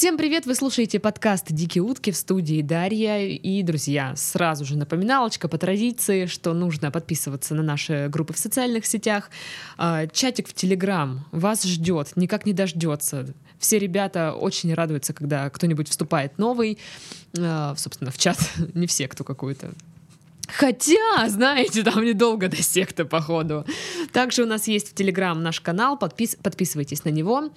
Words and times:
Всем 0.00 0.16
привет! 0.16 0.46
Вы 0.46 0.54
слушаете 0.54 0.98
подкаст 0.98 1.48
«Дикие 1.50 1.82
утки» 1.82 2.10
в 2.10 2.16
студии 2.16 2.62
Дарья 2.62 3.18
и 3.18 3.62
друзья. 3.62 4.16
Сразу 4.16 4.64
же 4.64 4.78
напоминалочка 4.78 5.46
по 5.46 5.58
традиции, 5.58 6.24
что 6.24 6.54
нужно 6.54 6.90
подписываться 6.90 7.54
на 7.54 7.62
наши 7.62 8.08
группы 8.08 8.32
в 8.32 8.38
социальных 8.38 8.86
сетях. 8.86 9.28
А, 9.76 10.06
чатик 10.06 10.48
в 10.48 10.54
Телеграм 10.54 11.26
вас 11.32 11.64
ждет, 11.64 12.12
никак 12.16 12.46
не 12.46 12.54
дождется. 12.54 13.26
Все 13.58 13.78
ребята 13.78 14.32
очень 14.32 14.72
радуются, 14.72 15.12
когда 15.12 15.50
кто-нибудь 15.50 15.90
вступает 15.90 16.38
новый, 16.38 16.78
а, 17.38 17.74
собственно, 17.76 18.10
в 18.10 18.16
чат. 18.16 18.38
Не 18.72 18.86
все, 18.86 19.06
кто 19.06 19.22
какой-то 19.22 19.70
Хотя, 20.48 21.28
знаете, 21.28 21.82
там 21.82 22.02
недолго 22.02 22.48
до 22.48 22.62
секты, 22.62 23.04
походу. 23.04 23.66
Также 24.14 24.44
у 24.44 24.46
нас 24.46 24.66
есть 24.66 24.92
в 24.92 24.94
Телеграм 24.94 25.42
наш 25.42 25.60
канал, 25.60 25.98
подпис 25.98 26.36
подписывайтесь 26.42 27.04
на 27.04 27.10
него. 27.10 27.50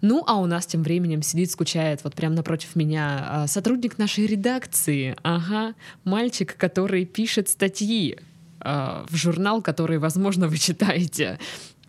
Ну, 0.00 0.24
а 0.26 0.36
у 0.36 0.46
нас 0.46 0.66
тем 0.66 0.82
временем 0.82 1.22
сидит, 1.22 1.50
скучает 1.50 2.04
вот 2.04 2.14
прямо 2.14 2.34
напротив 2.34 2.74
меня 2.74 3.26
а, 3.28 3.46
сотрудник 3.46 3.98
нашей 3.98 4.26
редакции. 4.26 5.16
Ага, 5.22 5.74
мальчик, 6.04 6.56
который 6.56 7.04
пишет 7.04 7.48
статьи 7.48 8.18
а, 8.60 9.04
в 9.08 9.16
журнал, 9.16 9.62
который, 9.62 9.98
возможно, 9.98 10.48
вы 10.48 10.58
читаете. 10.58 11.38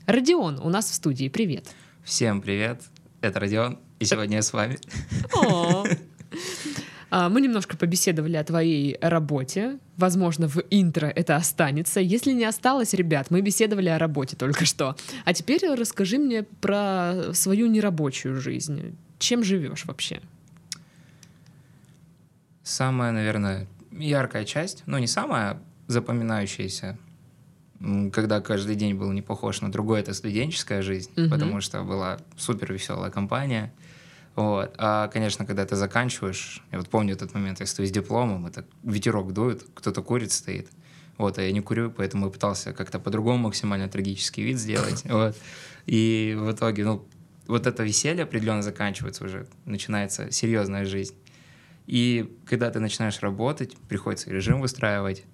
Родион 0.07 0.59
у 0.59 0.69
нас 0.69 0.89
в 0.89 0.93
студии. 0.93 1.29
Привет. 1.29 1.67
Всем 2.03 2.41
привет. 2.41 2.81
Это 3.21 3.39
Родион, 3.39 3.79
и 3.99 4.05
сегодня 4.05 4.37
я 4.37 4.41
с 4.41 4.51
вами. 4.51 4.77
А, 5.35 5.83
мы 7.11 7.41
немножко 7.41 7.75
побеседовали 7.75 8.37
о 8.37 8.43
твоей 8.43 8.97
работе. 9.01 9.77
Возможно, 9.97 10.47
в 10.47 10.63
интро 10.69 11.07
это 11.07 11.35
останется. 11.35 11.99
Если 11.99 12.31
не 12.31 12.45
осталось, 12.45 12.93
ребят, 12.93 13.31
мы 13.31 13.41
беседовали 13.41 13.89
о 13.89 13.97
работе 13.97 14.35
только 14.37 14.65
что. 14.65 14.95
А 15.25 15.33
теперь 15.33 15.61
расскажи 15.75 16.17
мне 16.17 16.43
про 16.43 17.33
свою 17.33 17.67
нерабочую 17.67 18.39
жизнь. 18.39 18.95
Чем 19.19 19.43
живешь 19.43 19.85
вообще? 19.85 20.21
Самая, 22.63 23.11
наверное, 23.11 23.67
яркая 23.91 24.45
часть, 24.45 24.83
но 24.85 24.97
не 24.97 25.07
самая 25.07 25.59
запоминающаяся, 25.87 26.97
когда 28.13 28.39
каждый 28.41 28.75
день 28.75 28.93
был 28.93 29.11
не 29.11 29.21
похож 29.21 29.61
на 29.61 29.71
другой, 29.71 29.99
это 29.99 30.13
студенческая 30.13 30.81
жизнь, 30.81 31.11
угу. 31.17 31.29
потому 31.29 31.61
что 31.61 31.83
была 31.83 32.19
супер 32.37 32.71
веселая 32.73 33.11
компания. 33.11 33.73
Вот. 34.35 34.73
А, 34.77 35.07
конечно, 35.09 35.45
когда 35.45 35.65
ты 35.65 35.75
заканчиваешь, 35.75 36.63
я 36.71 36.77
вот 36.77 36.89
помню 36.89 37.13
этот 37.13 37.33
момент, 37.33 37.59
я 37.59 37.65
стою 37.65 37.87
с 37.87 37.91
дипломом, 37.91 38.47
это 38.47 38.65
ветерок 38.83 39.33
дует, 39.33 39.65
кто-то 39.73 40.01
курит, 40.01 40.31
стоит. 40.31 40.69
Вот, 41.17 41.37
а 41.37 41.41
я 41.43 41.51
не 41.51 41.61
курю, 41.61 41.91
поэтому 41.91 42.25
я 42.25 42.31
пытался 42.31 42.73
как-то 42.73 42.99
по-другому 42.99 43.37
максимально 43.43 43.87
трагический 43.89 44.43
вид 44.43 44.57
сделать. 44.57 45.03
Вот. 45.09 45.35
И 45.85 46.35
в 46.39 46.51
итоге, 46.51 46.85
ну, 46.85 47.05
вот 47.47 47.67
это 47.67 47.83
веселье 47.83 48.23
определенно 48.23 48.61
заканчивается 48.61 49.25
уже, 49.25 49.47
начинается 49.65 50.31
серьезная 50.31 50.85
жизнь. 50.85 51.15
И 51.87 52.37
когда 52.45 52.69
ты 52.69 52.79
начинаешь 52.79 53.19
работать, 53.21 53.75
приходится 53.89 54.29
режим 54.29 54.61
выстраивать. 54.61 55.25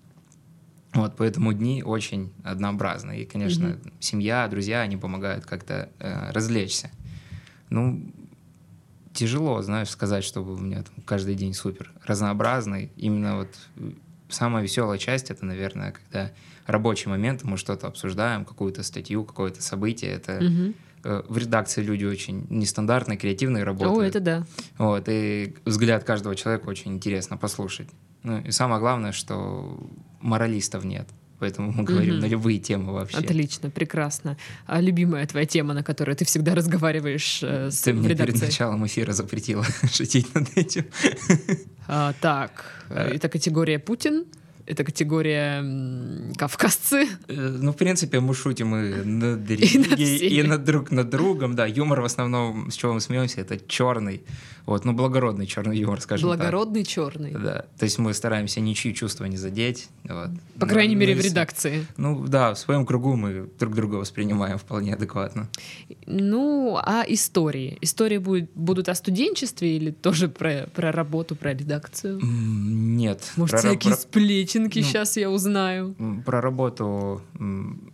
Вот, 0.93 1.15
поэтому 1.17 1.53
дни 1.53 1.83
очень 1.83 2.33
однообразные. 2.43 3.21
И, 3.21 3.25
конечно, 3.25 3.67
mm-hmm. 3.67 3.93
семья, 3.99 4.47
друзья, 4.47 4.81
они 4.81 4.97
помогают 4.97 5.45
как-то 5.45 5.89
э, 5.99 6.31
развлечься. 6.31 6.89
Ну, 7.69 8.11
тяжело, 9.17 9.61
знаешь, 9.61 9.89
сказать, 9.89 10.23
чтобы 10.23 10.53
у 10.53 10.57
меня 10.57 10.83
там 10.83 11.03
каждый 11.03 11.35
день 11.35 11.53
супер 11.53 11.91
разнообразный. 12.05 12.91
Именно 12.95 13.37
вот 13.37 13.49
э, 13.77 13.91
самая 14.29 14.63
веселая 14.63 14.99
часть 14.99 15.31
это, 15.31 15.43
наверное, 15.45 15.91
когда 15.91 16.31
рабочий 16.67 17.09
момент, 17.09 17.43
мы 17.43 17.57
что-то 17.57 17.87
обсуждаем, 17.87 18.45
какую-то 18.45 18.83
статью, 18.83 19.25
какое-то 19.25 19.61
событие. 19.63 20.11
Это 20.11 20.37
угу. 20.37 21.23
в 21.30 21.37
редакции 21.37 21.81
люди 21.81 22.05
очень 22.05 22.45
нестандартные, 22.49 23.17
креативные 23.17 23.64
работают. 23.64 23.97
О, 23.97 24.08
это 24.08 24.19
да. 24.19 24.45
Вот, 24.77 25.05
и 25.08 25.55
взгляд 25.65 26.03
каждого 26.03 26.36
человека 26.36 26.67
очень 26.67 26.93
интересно 26.93 27.37
послушать. 27.37 27.89
Ну, 28.21 28.39
и 28.42 28.52
самое 28.52 28.80
главное, 28.80 29.13
что 29.13 29.80
моралистов 30.19 30.83
нет. 30.83 31.08
Поэтому 31.39 31.71
мы 31.71 31.83
говорим 31.83 32.15
mm-hmm. 32.15 32.21
на 32.21 32.25
любые 32.25 32.59
темы 32.59 32.93
вообще. 32.93 33.17
Отлично, 33.17 33.70
прекрасно. 33.70 34.37
А 34.65 34.81
любимая 34.81 35.25
твоя 35.27 35.45
тема, 35.45 35.73
на 35.73 35.83
которой 35.83 36.15
ты 36.15 36.25
всегда 36.25 36.55
разговариваешь 36.55 37.39
э, 37.43 37.70
с 37.70 37.81
Ты 37.81 37.93
мне 37.93 38.15
перед 38.15 38.42
началом 38.42 38.86
эфира 38.87 39.14
запретила 39.14 39.64
шутить 39.92 40.33
над 40.33 40.58
этим. 40.58 40.86
А, 41.87 42.14
так, 42.21 42.65
а... 42.89 43.08
это 43.08 43.30
категория 43.30 43.77
Путин? 43.80 44.25
Это 44.67 44.83
категория 44.83 45.64
кавказцы. 46.38 47.08
Э, 47.28 47.58
ну, 47.61 47.72
в 47.72 47.78
принципе, 47.78 48.20
мы 48.20 48.33
шутим 48.33 48.76
и 48.76 49.04
над 49.05 49.50
религией, 49.50 50.39
и, 50.39 50.44
над, 50.44 50.66
друг 50.66 50.92
над 50.92 51.10
другом, 51.10 51.55
да. 51.55 51.66
Юмор 51.66 52.02
в 52.02 52.05
основном, 52.05 52.70
с 52.70 52.76
чего 52.76 52.94
мы 52.94 53.00
смеемся, 53.00 53.42
это 53.42 53.58
черный. 53.67 54.23
Вот, 54.67 54.83
ну, 54.83 54.92
благородный 54.92 55.48
черный 55.48 55.78
юмор, 55.78 56.02
скажем 56.02 56.28
благородный 56.28 56.83
так. 56.83 56.92
черный. 56.92 57.32
Да. 57.32 57.66
То 57.80 57.86
есть 57.86 57.98
мы 58.00 58.14
стараемся 58.14 58.60
ничьи 58.60 58.94
чувства 58.94 59.23
не 59.23 59.38
задеть. 59.38 59.88
Вот. 60.04 60.30
По 60.60 60.66
Но, 60.66 60.67
крайней 60.67 60.95
мере, 60.95 61.16
в 61.16 61.22
редакции. 61.22 61.88
Ну, 61.95 62.28
да, 62.28 62.54
в 62.54 62.60
своем 62.60 62.86
кругу 62.86 63.16
мы 63.16 63.48
друг 63.58 63.73
друга 63.73 63.95
воспринимаем 63.95 64.58
вполне 64.58 64.95
адекватно. 64.95 65.48
Ну, 66.05 66.78
а 66.84 67.05
истории? 67.08 67.78
Истории 67.80 68.17
будут, 68.17 68.52
будут 68.55 68.89
о 68.89 68.95
студенчестве 68.95 69.78
или 69.78 69.92
тоже 69.92 70.28
про, 70.28 70.67
про 70.76 70.92
работу, 70.92 71.38
про 71.38 71.54
редакцию? 71.54 72.20
Нет. 72.22 73.32
Может, 73.38 73.52
про, 73.52 73.60
всякие 73.60 73.94
про... 73.94 74.02
сплетенки 74.57 74.79
ну, 74.79 74.85
сейчас 74.85 75.17
я 75.17 75.29
узнаю? 75.29 75.95
Про 76.25 76.41
работу 76.41 77.21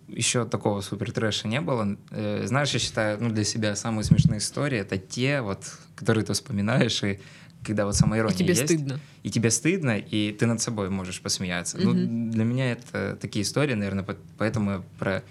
еще 0.08 0.46
такого 0.46 0.82
супер 0.82 1.12
трэша 1.12 1.48
не 1.48 1.62
было. 1.62 1.98
Э, 2.12 2.46
знаешь, 2.46 2.72
я 2.72 2.80
считаю, 2.80 3.18
ну, 3.22 3.30
для 3.30 3.44
себя 3.44 3.76
самые 3.76 4.04
смешные 4.04 4.40
истории— 4.40 4.78
это 4.80 4.98
те, 4.98 5.42
вот, 5.42 5.64
которые 5.96 6.24
ты 6.24 6.34
вспоминаешь, 6.34 7.04
и 7.04 7.20
когда 7.64 7.86
вот 7.86 7.96
самоирония 7.96 8.36
и 8.36 8.38
тебе 8.38 8.50
есть, 8.50 8.64
стыдно. 8.64 9.00
И 9.24 9.30
тебе 9.30 9.50
стыдно, 9.50 9.98
и 9.98 10.32
ты 10.32 10.46
над 10.46 10.62
собой 10.62 10.90
можешь 10.90 11.22
посмеяться. 11.22 11.78
Mm-hmm. 11.78 11.86
Ну, 11.86 12.32
для 12.32 12.44
меня 12.44 12.72
это 12.74 13.18
такие 13.20 13.44
истории, 13.44 13.74
наверное, 13.74 14.06
поэтому 14.38 14.72
я 14.72 14.84
про 15.00 15.24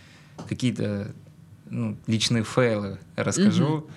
какие-то 0.49 1.13
ну, 1.71 1.97
личные 2.07 2.43
фейлы 2.43 2.99
расскажу. 3.17 3.79
Mm-hmm. 3.79 3.91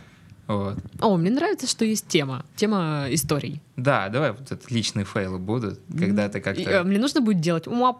Вот. 0.48 0.78
О, 1.00 1.18
мне 1.18 1.32
нравится, 1.32 1.68
что 1.68 1.86
есть 1.86 2.08
тема. 2.08 2.46
Тема 2.56 3.08
историй. 3.10 3.62
Да, 3.76 4.10
давай 4.10 4.32
вот 4.32 4.52
это 4.52 4.74
личные 4.74 5.04
фейлы 5.04 5.40
будут, 5.40 5.80
когда 5.98 6.30
ты 6.30 6.40
как-то... 6.40 6.62
И, 6.62 6.84
мне 6.84 7.00
нужно 7.00 7.22
будет 7.22 7.40
делать 7.40 7.68
уа 7.68 7.94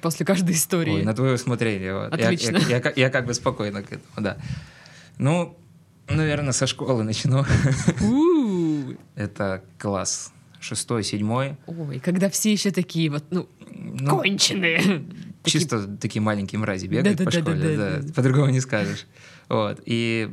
после 0.00 0.24
каждой 0.24 0.54
истории. 0.54 0.94
Ой, 0.94 1.02
на 1.02 1.14
твое 1.14 1.34
усмотрение. 1.34 1.94
Вот. 1.94 2.12
Отлично. 2.12 2.58
Я, 2.58 2.76
я, 2.76 2.82
я, 2.84 2.92
я 2.96 3.10
как 3.10 3.26
бы 3.26 3.34
спокойно 3.34 3.82
к 3.82 3.92
этому, 3.92 4.04
да. 4.18 4.36
Ну, 5.18 5.58
наверное, 6.08 6.52
со 6.52 6.66
школы 6.66 7.02
начну. 7.02 7.44
Это 9.16 9.64
класс 9.78 10.32
шестой, 10.60 11.02
седьмой. 11.02 11.56
Ой, 11.66 11.98
когда 11.98 12.30
все 12.30 12.52
еще 12.52 12.70
такие 12.70 13.10
вот, 13.10 13.24
ну, 13.30 13.48
ну 13.72 14.18
конченые. 14.18 15.04
Чисто 15.44 15.80
такие, 15.80 15.96
такие 15.98 16.22
маленькие 16.22 16.58
мрази 16.58 16.86
бегают 16.86 17.18
да, 17.18 17.24
по 17.24 17.30
да, 17.30 17.40
школе, 17.40 17.76
да, 17.76 17.76
да, 17.76 18.02
да. 18.02 18.12
по-другому 18.12 18.50
не 18.50 18.60
скажешь. 18.60 19.06
Вот. 19.48 19.80
И 19.84 20.30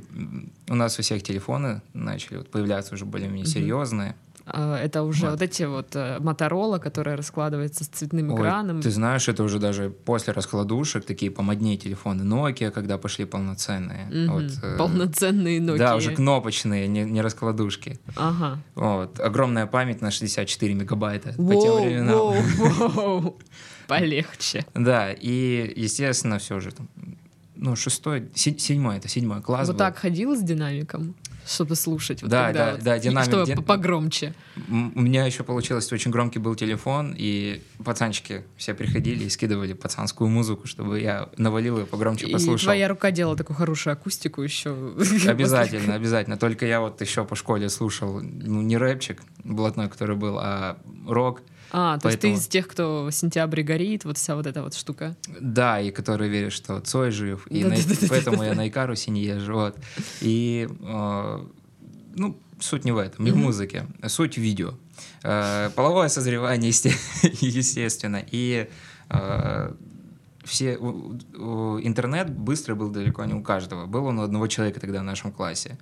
у 0.69 0.75
нас 0.75 0.99
у 0.99 1.01
всех 1.01 1.23
телефоны 1.23 1.81
начали 1.93 2.37
вот 2.37 2.51
появляться 2.51 2.93
уже 2.93 3.05
более-менее 3.05 3.45
угу. 3.45 3.51
серьезные. 3.51 4.15
А, 4.49 4.77
это 4.77 5.03
уже 5.03 5.25
вот, 5.25 5.31
вот 5.31 5.41
эти 5.41 5.63
вот 5.63 5.95
Моторола, 6.19 6.77
которая 6.77 7.17
раскладывается 7.17 7.83
с 7.83 7.87
цветным 7.87 8.31
Ой, 8.31 8.39
экраном. 8.39 8.81
Ты 8.81 8.91
знаешь, 8.91 9.27
это 9.27 9.43
уже 9.43 9.59
даже 9.59 9.89
после 9.89 10.33
раскладушек 10.33 11.03
такие 11.03 11.31
помоднее 11.31 11.77
телефоны 11.77 12.23
Nokia, 12.23 12.71
когда 12.71 12.97
пошли 12.97 13.25
полноценные. 13.25 14.07
Угу. 14.07 14.33
Вот, 14.33 14.51
э, 14.63 14.77
полноценные 14.77 15.59
Nokia. 15.59 15.77
Да, 15.77 15.95
уже 15.95 16.15
кнопочные, 16.15 16.87
не, 16.87 17.03
не 17.03 17.21
раскладушки. 17.21 17.99
Ага. 18.15 18.59
Вот. 18.75 19.19
Огромная 19.19 19.67
память 19.67 20.01
на 20.01 20.11
64 20.11 20.73
мегабайта 20.73 21.33
воу, 21.37 21.47
по 21.47 21.61
тем 21.61 21.75
временам. 21.81 22.17
Воу, 22.17 22.89
воу. 22.89 23.39
Полегче. 23.87 24.65
Да, 24.73 25.11
и, 25.11 25.73
естественно, 25.75 26.39
все 26.39 26.59
же 26.59 26.71
там 26.71 26.87
ну, 27.59 27.75
шестой, 27.75 28.29
седьмой, 28.35 28.97
это 28.97 29.07
седьмой 29.07 29.41
класс 29.41 29.67
Вот 29.67 29.73
был. 29.73 29.79
так 29.79 29.97
ходил 29.97 30.35
с 30.35 30.41
динамиком, 30.41 31.15
чтобы 31.45 31.75
слушать? 31.75 32.21
Вот 32.21 32.29
да, 32.31 32.51
да, 32.51 32.71
вот, 32.73 32.83
да, 32.83 32.99
динамик. 32.99 33.29
Чтобы 33.29 33.45
дин... 33.45 33.63
погромче. 33.63 34.33
У 34.69 35.01
меня 35.01 35.25
еще 35.25 35.43
получилось, 35.43 35.91
очень 35.91 36.11
громкий 36.11 36.39
был 36.39 36.55
телефон, 36.55 37.15
и 37.17 37.61
пацанчики 37.83 38.43
все 38.57 38.73
приходили 38.73 39.23
и 39.23 39.29
скидывали 39.29 39.73
пацанскую 39.73 40.29
музыку, 40.29 40.67
чтобы 40.67 40.99
я 40.99 41.29
навалил 41.37 41.79
ее 41.79 41.85
погромче 41.85 42.27
послушал. 42.27 42.55
И 42.55 42.63
твоя 42.63 42.87
рука 42.87 43.11
делала 43.11 43.35
такую 43.35 43.57
хорошую 43.57 43.93
акустику 43.93 44.41
еще. 44.41 44.69
Обязательно, 45.27 45.95
обязательно. 45.95 46.37
Только 46.37 46.65
я 46.65 46.79
вот 46.79 47.01
еще 47.01 47.25
по 47.25 47.35
школе 47.35 47.69
слушал, 47.69 48.21
ну, 48.21 48.61
не 48.61 48.77
рэпчик 48.77 49.21
блатной, 49.43 49.89
который 49.89 50.15
был, 50.15 50.37
а 50.39 50.77
рок. 51.07 51.41
А, 51.71 51.97
то 51.97 52.03
Поэтому... 52.03 52.33
есть 52.33 52.43
ты 52.43 52.47
из 52.47 52.47
тех, 52.47 52.67
кто 52.67 53.05
в 53.05 53.11
сентябре 53.11 53.63
горит, 53.63 54.05
вот 54.05 54.17
вся 54.17 54.35
вот 54.35 54.47
эта 54.47 54.63
вот 54.63 54.73
штука. 54.73 55.15
Да, 55.39 55.79
и 55.79 55.91
которые 55.91 56.29
верят, 56.29 56.53
что 56.53 56.79
Цой 56.79 57.11
жив, 57.11 57.47
и 57.49 57.63
на... 57.63 57.75
поэтому 58.09 58.43
я 58.43 58.53
на 58.53 58.67
Икарусе 58.67 59.11
не 59.11 59.23
езжу. 59.23 59.53
Вот. 59.53 59.77
И, 60.21 60.67
э, 60.69 61.45
ну, 62.15 62.37
суть 62.59 62.85
не 62.85 62.91
в 62.91 62.97
этом, 62.97 63.25
не 63.25 63.31
в 63.31 63.37
музыке, 63.37 63.87
суть 64.07 64.35
в 64.35 64.41
видео. 64.41 64.73
Э, 65.23 65.69
половое 65.75 66.07
созревание, 66.09 66.69
естественно, 67.41 68.23
и 68.31 68.69
э, 69.09 69.73
все 70.43 70.75
интернет 70.75 72.29
быстро 72.29 72.75
был 72.75 72.89
далеко 72.89 73.25
не 73.25 73.33
у 73.33 73.43
каждого. 73.43 73.85
Был 73.85 74.05
он 74.05 74.19
у 74.19 74.23
одного 74.23 74.47
человека 74.47 74.79
тогда 74.79 75.01
в 75.01 75.03
нашем 75.03 75.31
классе. 75.31 75.77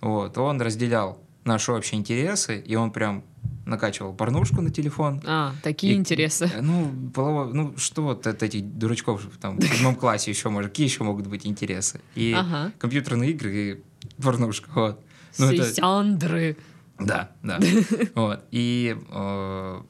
Вот. 0.00 0.36
Он 0.36 0.60
разделял 0.60 1.18
наши 1.44 1.72
общие 1.72 1.98
интересы, 1.98 2.58
и 2.58 2.74
он 2.74 2.90
прям 2.90 3.24
накачивал 3.72 4.12
порнушку 4.14 4.60
на 4.62 4.70
телефон. 4.70 5.20
А, 5.26 5.52
такие 5.62 5.94
И- 5.94 5.96
интересы. 5.96 6.44
Э, 6.54 6.60
Ну, 6.62 6.92
полово- 7.12 7.52
ну 7.52 7.74
что 7.76 8.02
вот 8.02 8.26
от 8.26 8.42
этих 8.44 8.62
дурачков 8.78 9.22
там 9.40 9.58
в 9.58 9.62
седьмом 9.64 9.96
классе 9.96 10.30
еще 10.30 10.48
может, 10.50 10.70
какие 10.70 10.86
еще 10.86 11.02
могут 11.02 11.26
быть 11.26 11.44
интересы? 11.46 12.00
И 12.14 12.32
Ага. 12.36 12.70
компьютерные 12.78 13.30
игры, 13.32 13.50
и 13.54 13.82
порнушка, 14.22 14.70
вот. 14.74 15.04
Ну, 15.38 15.46
это- 15.52 15.64
Сисяндры. 15.64 16.56
Да, 17.00 17.32
да. 17.42 17.58
Вот. 18.14 18.44
И, 18.52 18.96
э, 19.10 19.80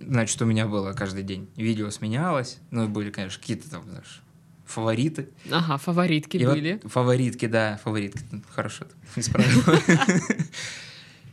значит, 0.00 0.40
у 0.40 0.46
меня 0.46 0.66
было 0.66 0.92
каждый 0.92 1.24
день 1.24 1.48
видео 1.56 1.90
сменялось. 1.90 2.58
Ну, 2.70 2.88
были, 2.88 3.10
конечно, 3.10 3.40
какие-то 3.40 3.68
там, 3.70 3.82
знаешь, 3.90 4.22
фавориты. 4.64 5.28
Ага, 5.50 5.76
фаворитки 5.78 6.36
И 6.38 6.46
вот 6.46 6.54
были. 6.54 6.80
фаворитки, 6.84 7.46
да, 7.46 7.78
фаворитки. 7.84 8.20
Ну, 8.30 8.42
Хорошо, 8.54 8.84
исправил. 9.16 9.62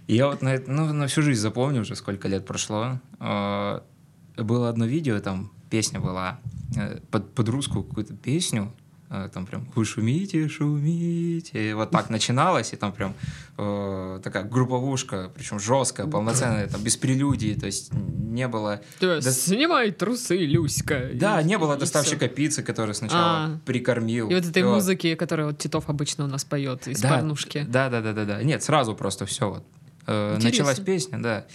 И 0.07 0.15
я 0.15 0.27
вот 0.27 0.41
на, 0.41 0.59
ну, 0.67 0.91
на 0.94 1.07
всю 1.07 1.21
жизнь 1.21 1.39
запомню 1.41 1.81
уже, 1.81 1.95
сколько 1.95 2.27
лет 2.27 2.45
прошло. 2.45 3.00
Э, 3.19 3.79
Было 4.38 4.69
одно 4.69 4.85
видео, 4.85 5.19
там 5.19 5.51
песня 5.69 6.00
была 6.00 6.39
э, 6.75 7.00
под, 7.11 7.33
под 7.33 7.50
русскую 7.50 7.83
какую-то 7.83 8.13
песню. 8.15 8.73
э, 9.09 9.29
Там 9.33 9.45
прям 9.45 9.65
«Вы 9.75 9.85
шумите, 9.85 10.50
шумите». 10.50 11.69
И 11.69 11.73
вот 11.73 11.91
так 11.91 12.09
начиналось, 12.09 12.73
и 12.73 12.75
там 12.75 12.91
прям 12.91 13.13
э, 13.57 14.19
такая 14.23 14.44
групповушка, 14.44 15.31
причем 15.35 15.59
жесткая, 15.59 16.07
полноценная, 16.07 16.67
там 16.67 16.81
без 16.83 16.97
прелюдий, 16.97 17.56
то 17.56 17.65
есть 17.67 17.94
не 17.94 18.47
было... 18.47 18.81
Да, 18.99 19.21
Да- 19.21 19.31
Снимай 19.31 19.91
трусы, 19.91 20.35
Люська. 20.38 21.11
Да, 21.13 21.39
И- 21.41 21.45
не 21.45 21.57
было 21.57 21.75
и 21.75 21.79
доставщика 21.79 22.27
пиццы, 22.27 22.61
который 22.63 22.94
сначала 22.95 23.21
А. 23.45 23.59
прикормил. 23.65 24.29
И 24.29 24.35
вот 24.35 24.45
этой 24.45 24.63
Вот. 24.63 24.73
музыки, 24.75 25.15
которую 25.15 25.47
вот 25.49 25.59
Титов 25.59 25.89
обычно 25.89 26.25
у 26.25 26.27
нас 26.27 26.44
поет 26.44 26.88
из 26.88 26.99
Да, 27.01 27.09
порнушки. 27.09 27.65
Да, 27.69 27.89
да, 27.89 28.01
да, 28.01 28.11
да, 28.13 28.25
да. 28.25 28.44
Нет, 28.44 28.63
сразу 28.63 28.95
просто 28.95 29.25
все 29.25 29.49
вот. 29.49 29.63
Э, 30.07 30.38
началась 30.41 30.79
песня, 30.79 31.17
да. 31.21 31.45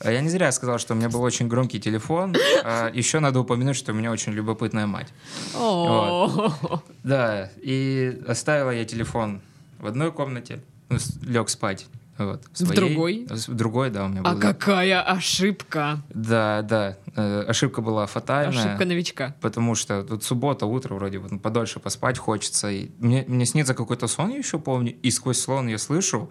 А 0.00 0.12
Я 0.12 0.20
не 0.20 0.28
зря 0.28 0.52
сказал, 0.52 0.78
что 0.78 0.94
у 0.94 0.96
меня 0.96 1.08
был 1.08 1.22
очень 1.22 1.48
громкий 1.48 1.80
телефон. 1.80 2.34
А 2.64 2.90
Еще 2.92 3.18
надо 3.18 3.40
упомянуть, 3.40 3.76
что 3.76 3.92
у 3.92 3.94
меня 3.96 4.12
очень 4.12 4.32
любопытная 4.32 4.86
мать. 4.86 5.08
О, 5.56 6.50
Да, 7.02 7.50
и 7.56 8.20
оставила 8.26 8.70
я 8.70 8.84
телефон 8.84 9.40
в 9.80 9.86
одной 9.86 10.12
комнате, 10.12 10.62
лег 11.22 11.48
спать. 11.48 11.86
Вот, 12.16 12.42
В 12.52 12.74
другой? 12.74 13.26
В 13.30 13.54
другой, 13.54 13.90
да, 13.90 14.04
у 14.04 14.08
меня 14.08 14.22
А 14.24 14.32
был. 14.34 14.40
какая 14.40 15.00
ошибка. 15.02 16.00
Да, 16.08 16.62
да. 16.62 16.96
э, 17.14 17.44
Ошибка 17.46 17.80
была 17.80 18.06
фатальная. 18.06 18.58
Ошибка 18.58 18.84
новичка. 18.84 19.36
Потому 19.40 19.76
что 19.76 20.02
тут 20.02 20.24
суббота, 20.24 20.66
утро 20.66 20.94
вроде 20.94 21.18
вот 21.18 21.30
ну, 21.30 21.38
подольше 21.38 21.78
поспать 21.78 22.18
хочется. 22.18 22.70
И 22.72 22.90
мне, 22.98 23.24
мне 23.28 23.46
снится 23.46 23.72
какой-то 23.72 24.08
сон, 24.08 24.30
я 24.30 24.38
еще 24.38 24.58
помню, 24.58 24.96
и 25.00 25.12
сквозь 25.12 25.38
сон 25.38 25.68
я 25.68 25.78
слышу 25.78 26.28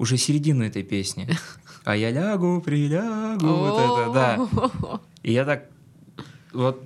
уже 0.00 0.16
середину 0.16 0.64
этой 0.64 0.82
песни. 0.82 1.28
А 1.82 1.96
я 1.96 2.10
лягу, 2.10 2.60
прилягу, 2.60 3.46
вот 3.46 3.80
это, 3.80 4.12
да. 4.12 5.00
И 5.22 5.32
я 5.32 5.46
так 5.46 5.64
вот, 6.52 6.84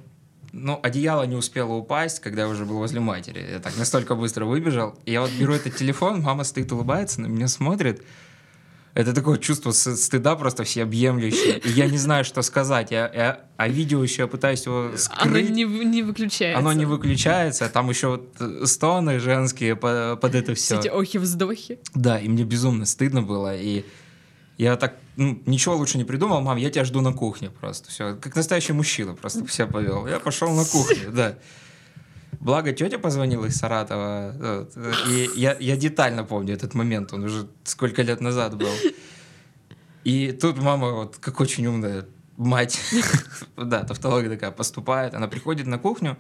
ну, 0.52 0.78
одеяло 0.80 1.24
не 1.24 1.34
успело 1.34 1.72
упасть, 1.72 2.20
когда 2.20 2.42
я 2.42 2.48
уже 2.48 2.64
был 2.64 2.76
возле 2.76 3.00
матери. 3.00 3.44
Я 3.54 3.58
так 3.58 3.76
настолько 3.76 4.14
быстро 4.14 4.44
выбежал. 4.44 4.94
И 5.04 5.10
я 5.10 5.20
вот 5.20 5.32
беру 5.32 5.52
этот 5.52 5.74
телефон, 5.74 6.20
мама 6.20 6.44
стоит, 6.44 6.70
улыбается, 6.70 7.20
на 7.22 7.26
меня 7.26 7.48
смотрит. 7.48 8.04
Это 8.94 9.12
такое 9.12 9.38
чувство 9.38 9.72
стыда 9.72 10.36
просто 10.36 10.62
всеобъемлющее. 10.62 11.58
И 11.58 11.70
я 11.70 11.86
не 11.88 11.98
знаю, 11.98 12.24
что 12.24 12.42
сказать. 12.42 12.92
Я, 12.92 13.10
я- 13.12 13.40
а 13.56 13.66
видео 13.68 14.02
еще 14.02 14.22
я 14.22 14.28
пытаюсь 14.28 14.64
его 14.66 14.86
Оно 14.86 14.96
скрыть. 14.96 15.50
не, 15.50 15.64
в- 15.64 15.82
не 15.84 16.02
выключается. 16.02 16.58
Оно 16.58 16.72
не 16.72 16.84
выключается, 16.84 17.68
там 17.68 17.90
еще 17.90 18.08
вот 18.08 18.36
э, 18.40 18.66
стоны 18.66 19.18
женские 19.18 19.74
по- 19.74 20.16
под 20.20 20.34
это 20.36 20.54
все. 20.54 20.78
Все 20.78 20.88
эти 20.88 20.88
охи-вздохи. 20.88 21.80
Да, 21.94 22.20
и 22.20 22.28
мне 22.28 22.44
безумно 22.44 22.86
стыдно 22.86 23.22
было, 23.22 23.56
и 23.56 23.84
я 24.58 24.76
так 24.76 24.94
ну, 25.16 25.42
ничего 25.46 25.76
лучше 25.76 25.98
не 25.98 26.04
придумал, 26.04 26.40
мам, 26.40 26.56
я 26.56 26.70
тебя 26.70 26.84
жду 26.84 27.00
на 27.00 27.12
кухне 27.12 27.50
просто, 27.50 27.90
все, 27.90 28.14
как 28.14 28.34
настоящий 28.36 28.72
мужчина 28.72 29.14
просто 29.14 29.44
все 29.46 29.66
повел. 29.66 30.06
Я 30.06 30.20
пошел 30.20 30.52
на 30.54 30.64
кухню, 30.64 31.10
да. 31.12 31.34
Благо, 32.44 32.72
тетя 32.72 32.98
позвонила 32.98 33.46
из 33.46 33.56
Саратова, 33.56 34.68
и 35.08 35.30
я, 35.34 35.56
я 35.58 35.76
детально 35.76 36.24
помню 36.24 36.54
этот 36.54 36.74
момент, 36.74 37.12
он 37.14 37.24
уже 37.24 37.48
сколько 37.64 38.02
лет 38.02 38.20
назад 38.20 38.56
был. 38.56 38.68
И 40.04 40.30
тут 40.32 40.58
мама, 40.58 40.90
вот 40.92 41.16
как 41.16 41.40
очень 41.40 41.66
умная 41.66 42.04
мать, 42.36 42.78
да, 43.56 43.84
тавтология 43.84 44.28
такая, 44.30 44.50
поступает, 44.50 45.14
она 45.14 45.26
приходит 45.26 45.66
на 45.66 45.78
кухню, 45.78 46.18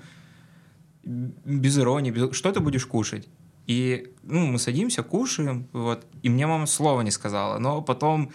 без 1.04 1.78
иронии, 1.78 2.10
без- 2.10 2.34
что 2.34 2.50
ты 2.52 2.60
будешь 2.60 2.86
кушать? 2.86 3.28
И 3.66 4.14
ну, 4.22 4.46
мы 4.46 4.58
садимся, 4.58 5.02
кушаем, 5.02 5.68
вот, 5.74 6.06
и 6.22 6.30
мне 6.30 6.46
мама 6.46 6.66
слова 6.66 7.02
не 7.02 7.10
сказала, 7.10 7.58
но 7.58 7.82
потом 7.82 8.30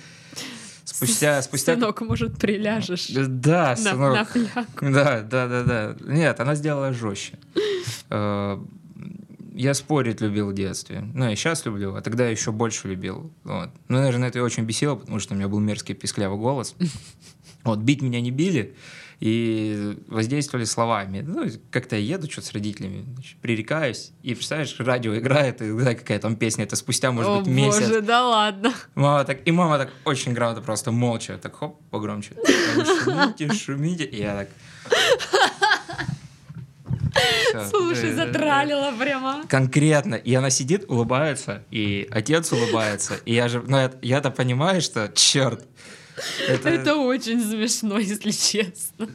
спустя, 0.84 1.42
спустя... 1.42 1.74
Сынок, 1.74 2.02
может, 2.02 2.38
приляжешь 2.38 3.08
Да, 3.10 3.70
на, 3.70 3.76
сынок. 3.76 4.14
на 4.16 4.26
фляг. 4.26 4.68
Да, 4.82 5.22
да, 5.22 5.48
да, 5.48 5.64
да. 5.64 5.96
Нет, 6.02 6.40
она 6.40 6.54
сделала 6.56 6.94
жестче. 6.94 7.40
Э, 8.10 8.58
Я 9.54 9.74
спорить 9.74 10.22
любил 10.22 10.52
в 10.52 10.54
детстве. 10.54 11.04
Ну, 11.14 11.30
я 11.30 11.36
сейчас 11.36 11.66
люблю, 11.66 11.96
а 11.96 12.02
тогда 12.02 12.28
еще 12.30 12.52
больше 12.52 12.88
любил. 12.88 13.32
Вот. 13.44 13.70
Ну, 13.90 13.98
наверное, 13.98 14.30
это 14.30 14.42
очень 14.44 14.64
бесило, 14.64 14.96
потому 14.96 15.20
что 15.20 15.34
у 15.34 15.38
меня 15.38 15.48
был 15.48 15.60
мерзкий 15.60 15.96
писклявый 15.96 16.38
голос. 16.40 16.76
Вот, 17.66 17.80
бить 17.80 18.02
меня 18.02 18.22
не 18.22 18.32
били, 18.32 18.74
и 19.20 19.98
воздействовали 20.08 20.64
словами. 20.64 21.20
Ну, 21.28 21.46
как-то 21.72 21.98
я 21.98 22.16
еду 22.16 22.32
что-то 22.32 22.48
с 22.48 22.54
родителями, 22.54 23.04
значит, 23.14 23.38
пререкаюсь, 23.42 24.12
и, 24.24 24.34
представляешь, 24.34 24.74
радио 24.80 25.14
играет, 25.18 25.62
и 25.62 25.70
да, 25.78 25.94
какая 25.94 26.20
там 26.20 26.38
песня, 26.38 26.64
это 26.64 26.78
спустя, 26.78 27.12
может 27.12 27.30
О 27.30 27.40
быть, 27.40 27.48
месяц. 27.48 27.82
боже, 27.82 28.02
да 28.02 28.26
ладно. 28.26 28.74
Мама 28.96 29.26
так, 29.26 29.46
и 29.46 29.52
мама 29.52 29.78
так 29.78 29.90
очень 30.06 30.34
грамотно, 30.34 30.62
просто 30.64 30.92
молча, 30.94 31.38
так 31.38 31.54
хоп, 31.58 31.82
погромче. 31.92 32.36
Шумите, 33.04 33.54
шумите. 33.54 34.06
И 34.06 34.22
я 34.22 34.36
так... 34.36 34.50
Всё. 37.50 37.66
Слушай, 37.70 38.14
затралила 38.14 38.92
прямо. 38.98 39.44
Конкретно. 39.48 40.16
И 40.16 40.34
она 40.34 40.50
сидит, 40.50 40.86
улыбается, 40.88 41.64
и 41.72 42.08
отец 42.12 42.52
улыбается. 42.52 43.16
И 43.26 43.34
я 43.34 43.48
же, 43.48 43.64
ну, 43.68 43.90
я-то 44.02 44.32
понимаю, 44.32 44.82
что, 44.82 45.10
черт, 45.14 45.66
это, 46.48 46.70
Это 46.70 46.96
очень 46.98 47.42
смешно, 47.42 47.98
если 47.98 48.32
честно. 48.32 49.10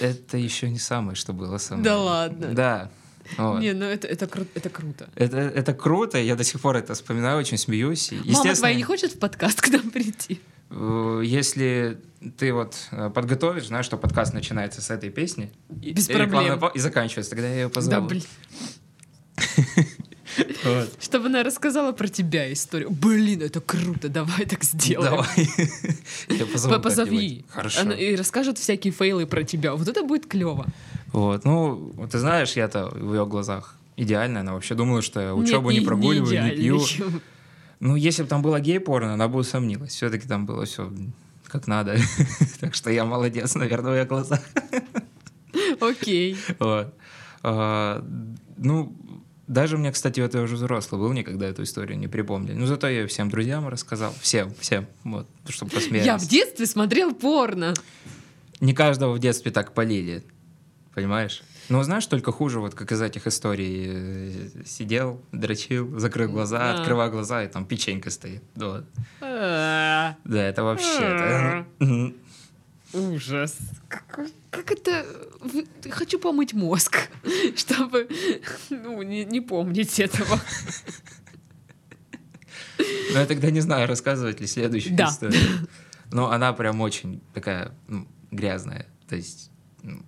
это 0.00 0.36
еще 0.38 0.68
не 0.70 0.78
самое, 0.78 1.14
что 1.14 1.32
было 1.32 1.58
со 1.58 1.74
мной. 1.74 1.84
Да 1.84 1.98
ладно? 1.98 2.54
Да. 2.54 2.90
Вот. 3.38 3.60
Не, 3.60 3.74
ну 3.74 3.84
это, 3.84 4.08
это, 4.08 4.24
кру- 4.26 4.48
это 4.54 4.68
круто. 4.70 5.08
Это, 5.14 5.36
это 5.38 5.72
круто, 5.72 6.18
я 6.18 6.34
до 6.34 6.42
сих 6.42 6.60
пор 6.60 6.76
это 6.76 6.94
вспоминаю, 6.94 7.38
очень 7.38 7.58
смеюсь. 7.58 8.10
Мама 8.10 8.24
естественно, 8.24 8.54
твоя 8.56 8.74
не 8.74 8.82
хочет 8.82 9.12
в 9.12 9.18
подкаст 9.20 9.60
к 9.60 9.68
нам 9.68 9.90
прийти? 9.90 10.40
Э, 10.70 11.22
Если 11.24 11.98
ты 12.38 12.52
вот 12.52 12.76
э, 12.92 13.10
подготовишь, 13.10 13.66
знаешь, 13.66 13.86
что 13.86 13.96
подкаст 13.96 14.34
начинается 14.34 14.80
с 14.82 14.90
этой 14.90 15.10
песни, 15.10 15.50
и, 15.82 15.92
Без 15.92 16.08
и 16.08 16.12
проблем. 16.12 16.60
и 16.74 16.78
заканчивается, 16.78 17.30
тогда 17.30 17.48
я 17.48 17.54
ее 17.54 17.68
Да, 17.68 17.74
позову. 17.74 18.08
блин. 18.08 18.22
Вот. 20.64 20.90
Чтобы 21.00 21.26
она 21.26 21.42
рассказала 21.42 21.90
про 21.92 22.06
тебя 22.06 22.52
историю. 22.52 22.90
Блин, 22.90 23.42
это 23.42 23.60
круто, 23.60 24.08
давай 24.08 24.46
так 24.46 24.62
сделаем. 24.62 25.24
Давай. 26.28 26.78
Позови. 26.82 27.44
Хорошо. 27.48 27.80
Она 27.80 27.94
и 27.94 28.14
расскажет 28.14 28.56
всякие 28.58 28.92
фейлы 28.92 29.26
про 29.26 29.42
тебя. 29.42 29.74
Вот 29.74 29.88
это 29.88 30.04
будет 30.04 30.26
клево. 30.26 30.66
Вот, 31.12 31.44
ну, 31.44 31.92
ты 32.10 32.18
знаешь, 32.18 32.52
я-то 32.52 32.86
в 32.94 33.12
ее 33.14 33.26
глазах 33.26 33.74
идеальная, 33.96 34.42
она 34.42 34.54
вообще 34.54 34.74
думала, 34.76 35.02
что 35.02 35.20
я 35.20 35.34
учебу 35.34 35.72
не, 35.72 35.80
прогуливаю, 35.80 36.44
не, 36.44 36.50
пью. 36.52 36.80
Ну, 37.80 37.96
если 37.96 38.22
бы 38.22 38.28
там 38.28 38.42
было 38.42 38.60
гей-порно, 38.60 39.14
она 39.14 39.28
бы 39.28 39.38
усомнилась. 39.38 39.92
Все-таки 39.92 40.28
там 40.28 40.46
было 40.46 40.64
все 40.64 40.92
как 41.50 41.66
надо. 41.66 41.96
так 42.60 42.74
что 42.74 42.90
я 42.90 43.04
молодец, 43.04 43.54
наверное, 43.54 43.92
в 43.92 43.96
ее 43.96 44.04
глазах. 44.04 44.40
Окей. 45.80 46.36
Вот. 46.58 46.94
А, 47.42 48.04
ну, 48.56 48.94
даже 49.46 49.76
мне, 49.76 49.90
кстати, 49.90 50.20
вот 50.20 50.34
я 50.34 50.42
уже 50.42 50.56
взрослый 50.56 51.00
был, 51.00 51.12
никогда 51.12 51.46
эту 51.48 51.64
историю 51.64 51.98
не 51.98 52.06
припомнили. 52.06 52.54
Ну, 52.54 52.66
зато 52.66 52.88
я 52.88 53.06
всем 53.06 53.30
друзьям 53.30 53.68
рассказал. 53.68 54.14
Всем, 54.20 54.54
всем. 54.60 54.86
Вот, 55.04 55.26
чтобы 55.48 55.72
посмеялись. 55.72 56.06
Я 56.06 56.18
в 56.18 56.26
детстве 56.26 56.66
смотрел 56.66 57.12
порно. 57.14 57.74
Не 58.60 58.74
каждого 58.74 59.12
в 59.12 59.18
детстве 59.18 59.50
так 59.50 59.72
полили. 59.72 60.22
Понимаешь? 61.00 61.42
Ну, 61.70 61.82
знаешь, 61.82 62.04
только 62.06 62.30
хуже, 62.30 62.60
вот 62.60 62.74
как 62.74 62.92
из 62.92 63.00
этих 63.00 63.26
историй 63.26 63.86
э, 63.88 64.48
сидел, 64.66 65.22
дрочил, 65.32 65.98
закрыл 65.98 66.30
глаза, 66.30 66.58
Да. 66.58 66.78
открываю 66.80 67.10
глаза, 67.10 67.42
и 67.42 67.48
там 67.48 67.64
печенька 67.64 68.10
стоит. 68.10 68.42
Вот. 68.54 68.84
А, 69.22 70.14
Да, 70.24 70.42
это 70.42 70.62
вообще... 70.62 71.64
Ужас. 72.92 73.56
Как, 73.88 74.26
как 74.50 74.72
это... 74.72 75.06
Хочу 75.90 76.18
помыть 76.18 76.52
мозг, 76.52 77.08
чтобы 77.56 78.08
ну, 78.68 79.00
не, 79.02 79.24
не 79.24 79.40
помнить 79.40 79.98
этого. 80.00 80.38
Ну, 82.78 83.18
я 83.18 83.24
тогда 83.26 83.50
не 83.50 83.60
знаю, 83.60 83.88
рассказывать 83.88 84.40
ли 84.40 84.46
следующую 84.46 84.96
Да. 84.96 85.06
историю. 85.08 85.66
Но 86.12 86.30
она 86.30 86.52
прям 86.52 86.80
очень 86.82 87.22
такая 87.32 87.72
ну, 87.88 88.06
грязная. 88.32 88.84
То 89.08 89.16
есть, 89.16 89.50
ну, 89.82 90.02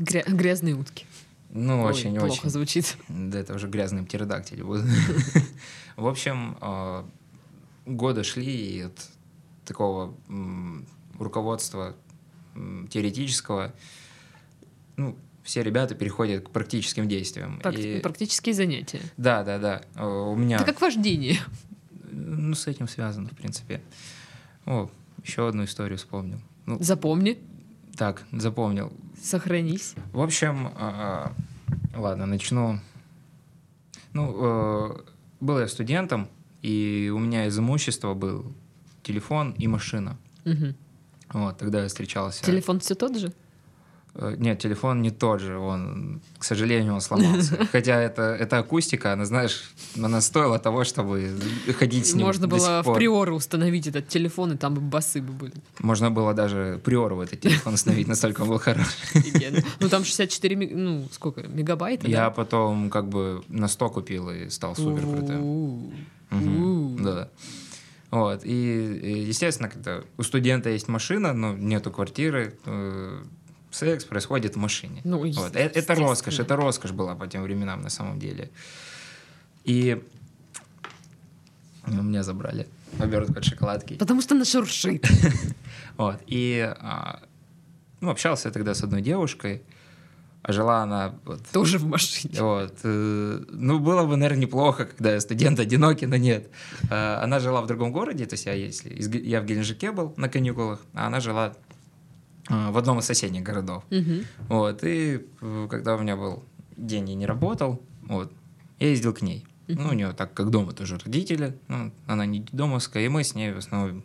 Гря- 0.00 0.24
грязные 0.28 0.74
утки. 0.74 1.06
Ну, 1.50 1.82
Ой, 1.82 1.90
очень-очень. 1.90 2.26
плохо 2.26 2.48
звучит. 2.48 2.96
Да 3.08 3.38
это 3.38 3.54
уже 3.54 3.68
грязным 3.68 4.06
птеродактили 4.06 4.62
будут. 4.62 4.86
В 5.96 6.06
общем, 6.06 6.56
э, 6.60 7.04
годы 7.86 8.22
шли, 8.24 8.46
и 8.78 8.80
от 8.82 9.08
такого 9.64 10.14
руководства 11.18 11.94
теоретического, 12.90 13.72
ну, 14.96 15.16
все 15.42 15.62
ребята 15.62 15.94
переходят 15.94 16.46
к 16.48 16.50
практическим 16.50 17.08
действиям. 17.08 17.60
И- 17.74 18.00
Практические 18.00 18.54
занятия. 18.54 19.00
Да, 19.16 19.42
да, 19.44 19.58
да. 19.58 19.82
Э, 19.96 20.04
У 20.06 20.36
меня... 20.36 20.56
Это 20.56 20.64
как 20.66 20.80
вождение. 20.80 21.38
Ну, 22.12 22.54
с 22.54 22.66
этим 22.66 22.88
связано, 22.88 23.28
в 23.28 23.36
принципе. 23.36 23.80
О, 24.66 24.90
еще 25.24 25.48
одну 25.48 25.64
историю 25.64 25.98
вспомнил. 25.98 26.40
Ну, 26.66 26.78
Запомни, 26.80 27.38
так, 27.96 28.24
запомнил. 28.32 28.92
Сохранись. 29.22 29.94
В 30.12 30.20
общем, 30.20 30.72
а, 30.76 31.32
ладно, 31.94 32.26
начну. 32.26 32.78
Ну, 34.12 34.36
э, 34.38 34.96
был 35.40 35.60
я 35.60 35.68
студентом, 35.68 36.28
и 36.62 37.12
у 37.14 37.18
меня 37.18 37.46
из 37.46 37.58
имущества 37.58 38.14
был 38.14 38.52
телефон 39.02 39.52
и 39.52 39.68
машина. 39.68 40.16
Мгм. 40.44 40.74
Вот, 41.32 41.58
тогда 41.58 41.82
я 41.82 41.88
встречался. 41.88 42.44
Телефон 42.44 42.80
все 42.80 42.94
тот 42.94 43.16
же? 43.16 43.32
Э, 44.14 44.34
Нет, 44.38 44.58
телефон 44.58 45.02
не 45.02 45.10
тот 45.10 45.40
же, 45.40 45.58
он, 45.58 46.20
к 46.38 46.44
сожалению, 46.44 46.94
он 46.94 47.00
сломался. 47.00 47.66
Хотя 47.72 48.00
это, 48.00 48.22
это 48.22 48.58
акустика, 48.58 49.12
она, 49.12 49.24
знаешь, 49.24 49.72
она 49.96 50.20
стоила 50.20 50.58
того, 50.58 50.84
чтобы 50.84 51.38
ходить 51.78 52.06
с 52.06 52.14
ним 52.14 52.26
Можно 52.26 52.48
было 52.48 52.82
в 52.82 52.94
приору 52.94 53.36
установить 53.36 53.86
этот 53.86 54.08
телефон, 54.08 54.52
и 54.52 54.56
там 54.56 54.74
бы 54.74 54.80
басы 54.80 55.22
бы 55.22 55.32
были. 55.32 55.52
Можно 55.78 56.10
было 56.10 56.34
даже 56.34 56.80
приору 56.84 57.16
в 57.16 57.20
этот 57.20 57.40
телефон 57.40 57.74
установить, 57.74 58.08
настолько 58.08 58.42
он 58.42 58.48
был. 58.48 58.60
Офигенно. 58.60 59.62
Ну 59.78 59.88
там 59.88 60.04
64, 60.04 60.56
ми- 60.56 60.70
ну 60.74 61.08
сколько, 61.12 61.42
мегабайта, 61.42 62.08
Я 62.08 62.30
потом 62.30 62.90
как 62.90 63.08
бы 63.08 63.42
на 63.48 63.68
100 63.68 63.90
купил 63.90 64.30
и 64.30 64.48
стал 64.50 64.74
супер 64.76 65.02
крутым. 65.02 65.92
Да. 67.00 67.28
Вот. 68.10 68.44
И, 68.44 69.24
естественно, 69.28 69.68
когда 69.68 70.00
у 70.18 70.22
студента 70.24 70.68
есть 70.68 70.88
машина, 70.88 71.32
но 71.32 71.54
нету 71.54 71.92
квартиры, 71.92 72.54
секс 73.70 74.04
происходит 74.04 74.54
в 74.56 74.58
машине. 74.58 75.00
Ну, 75.04 75.18
Вот. 75.32 75.56
Э- 75.56 75.70
Это, 75.74 75.94
роскошь, 75.94 76.38
это 76.40 76.56
роскошь 76.56 76.92
была 76.92 77.14
по 77.14 77.26
тем 77.26 77.42
временам 77.42 77.82
на 77.82 77.90
самом 77.90 78.18
деле. 78.18 78.50
И 79.64 80.02
у 81.86 82.02
меня 82.02 82.22
забрали 82.22 82.66
обертку 82.98 83.38
от 83.38 83.44
шоколадки. 83.44 83.94
Потому 83.94 84.22
что 84.22 84.34
она 84.34 84.44
шуршит. 84.44 85.06
Вот. 85.96 86.16
И 86.26 86.60
а, 86.80 87.20
ну, 88.00 88.10
общался 88.10 88.48
я 88.48 88.52
тогда 88.52 88.74
с 88.74 88.82
одной 88.82 89.02
девушкой, 89.02 89.62
а 90.42 90.52
жила 90.52 90.82
она 90.82 91.14
вот, 91.26 91.46
Тоже 91.52 91.78
в 91.78 91.84
машине. 91.86 92.34
вот. 92.40 92.74
э, 92.84 93.40
Ну, 93.50 93.78
было 93.80 94.06
бы, 94.06 94.16
наверное, 94.16 94.42
неплохо, 94.42 94.86
когда 94.86 95.12
я 95.12 95.20
студент 95.20 95.60
одинокий, 95.60 96.06
но 96.06 96.16
нет. 96.16 96.48
Э, 96.90 97.16
Она 97.22 97.38
жила 97.38 97.60
в 97.60 97.66
другом 97.66 97.92
городе, 97.92 98.24
то 98.24 98.34
есть 98.34 98.46
я, 98.46 98.54
если 98.54 98.88
из 98.90 99.08
я 99.12 99.42
в 99.42 99.44
Геленджике 99.44 99.92
был 99.92 100.14
на 100.16 100.28
каникулах, 100.30 100.80
а 100.94 101.06
она 101.08 101.20
жила 101.20 101.54
в 102.50 102.78
одном 102.78 102.98
из 102.98 103.04
соседних 103.04 103.42
городов. 103.42 103.84
Мгм. 103.90 104.24
Вот. 104.48 104.84
И 104.84 105.26
э, 105.40 105.68
когда 105.70 105.94
у 105.94 105.98
меня 106.00 106.16
был 106.16 106.44
день, 106.76 107.08
я 107.08 107.14
не 107.14 107.26
работал, 107.26 107.80
вот, 108.02 108.32
я 108.78 108.88
ездил 108.88 109.14
к 109.14 109.22
ней. 109.22 109.46
Ну, 109.68 109.90
у 109.90 109.92
нее 109.92 110.12
так 110.12 110.34
как 110.34 110.50
дома 110.50 110.72
тоже 110.72 110.98
родители, 110.98 111.56
ну, 111.68 111.92
она 112.08 112.26
не 112.26 112.44
домовская, 112.50 113.04
и 113.04 113.08
мы 113.08 113.22
с 113.22 113.36
ней 113.36 113.52
в 113.52 113.58
основном 113.58 114.02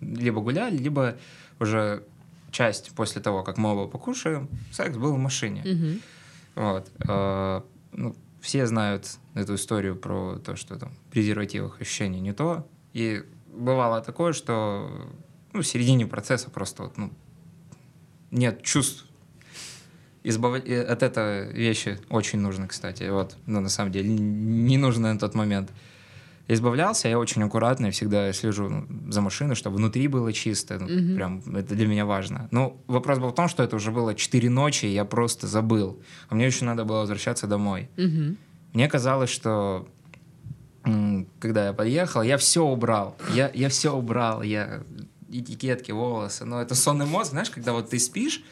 либо 0.00 0.40
гуляли, 0.40 0.76
либо 0.76 1.16
уже 1.60 2.02
часть 2.50 2.90
после 2.96 3.22
того, 3.22 3.44
как 3.44 3.58
мы 3.58 3.70
оба 3.70 3.88
покушаем, 3.88 4.48
секс 4.72 4.96
был 4.96 5.14
в 5.14 5.18
машине. 5.18 5.62
Мгм. 5.64 6.00
Вот. 6.56 6.90
э, 7.08 7.60
ну, 7.92 8.16
все 8.40 8.66
знают 8.66 9.18
эту 9.34 9.54
историю 9.54 9.96
про 9.96 10.38
то, 10.38 10.56
что 10.56 10.76
там 10.76 10.92
презервативах 11.10 11.80
ощущение 11.80 12.20
не 12.20 12.32
то. 12.32 12.66
И 12.92 13.22
бывало 13.52 14.00
такое, 14.00 14.32
что 14.32 14.90
ну, 15.52 15.62
в 15.62 15.66
середине 15.66 16.06
процесса 16.06 16.50
просто 16.50 16.84
вот, 16.84 16.98
ну, 16.98 17.12
нет 18.34 18.62
чувств. 18.62 19.06
Избавлять 20.22 20.66
и 20.66 20.74
от 20.74 21.02
этой 21.02 21.52
вещи 21.52 21.98
очень 22.08 22.40
нужно, 22.40 22.66
кстати. 22.66 23.08
Вот, 23.10 23.36
ну, 23.46 23.60
на 23.60 23.68
самом 23.68 23.92
деле, 23.92 24.08
не 24.08 24.78
нужно 24.78 25.12
на 25.12 25.18
тот 25.18 25.34
момент. 25.34 25.70
Избавлялся, 26.46 27.08
я 27.08 27.18
очень 27.18 27.42
аккуратно 27.42 27.90
всегда 27.90 28.32
слежу 28.32 28.68
ну, 28.68 29.12
за 29.12 29.20
машиной, 29.22 29.54
чтобы 29.54 29.76
внутри 29.76 30.08
было 30.08 30.32
чисто. 30.32 30.78
Ну, 30.78 30.88
Мгм. 30.88 31.16
Прям 31.16 31.56
это 31.56 31.74
для 31.74 31.86
меня 31.86 32.04
важно. 32.04 32.48
Ну, 32.50 32.76
вопрос 32.86 33.18
был 33.18 33.28
в 33.28 33.34
том, 33.34 33.48
что 33.48 33.62
это 33.62 33.76
уже 33.76 33.90
было 33.90 34.14
4 34.14 34.50
ночи, 34.50 34.86
и 34.86 34.90
я 34.92 35.04
просто 35.04 35.46
забыл. 35.46 36.02
А 36.28 36.34
мне 36.34 36.46
еще 36.46 36.64
надо 36.64 36.84
было 36.84 37.00
возвращаться 37.00 37.46
домой. 37.46 37.88
Мгм. 37.96 38.36
Мне 38.74 38.88
казалось, 38.88 39.30
что 39.30 39.86
когда 41.38 41.66
я 41.66 41.72
подъехал, 41.72 42.22
я 42.22 42.36
все 42.36 42.62
убрал. 42.62 43.16
Я, 43.32 43.50
я 43.54 43.68
все 43.70 43.96
убрал. 43.96 44.42
Я 44.42 44.82
этикетки, 45.40 45.92
волосы. 45.92 46.44
Но 46.44 46.60
это 46.62 46.74
сонный 46.74 47.06
мозг, 47.06 47.30
знаешь, 47.30 47.50
когда 47.50 47.72
вот 47.72 47.90
ты 47.90 47.98
спишь, 47.98 48.42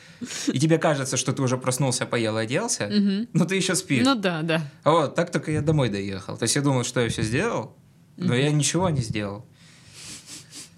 и 0.47 0.59
тебе 0.59 0.79
кажется, 0.79 1.17
что 1.17 1.33
ты 1.33 1.43
уже 1.43 1.57
проснулся, 1.57 2.07
поел 2.07 2.39
и 2.39 2.43
оделся, 2.43 2.87
Мгм. 2.87 3.29
но 3.33 3.45
ты 3.45 3.57
еще 3.57 3.75
спишь. 3.75 4.05
Ну 4.05 4.15
да, 4.15 4.43
да. 4.43 4.63
А 4.85 4.91
вот 4.93 5.15
так 5.15 5.31
только 5.31 5.51
я 5.53 5.63
домой 5.63 5.89
доехал. 5.89 6.37
То 6.37 6.45
есть 6.45 6.57
я 6.57 6.63
думал, 6.63 6.85
что 6.85 7.01
я 7.01 7.09
все 7.09 7.23
сделал, 7.23 7.77
но 8.17 8.35
я 8.35 8.51
ничего 8.51 8.91
не 8.91 9.01
сделал. 9.01 9.45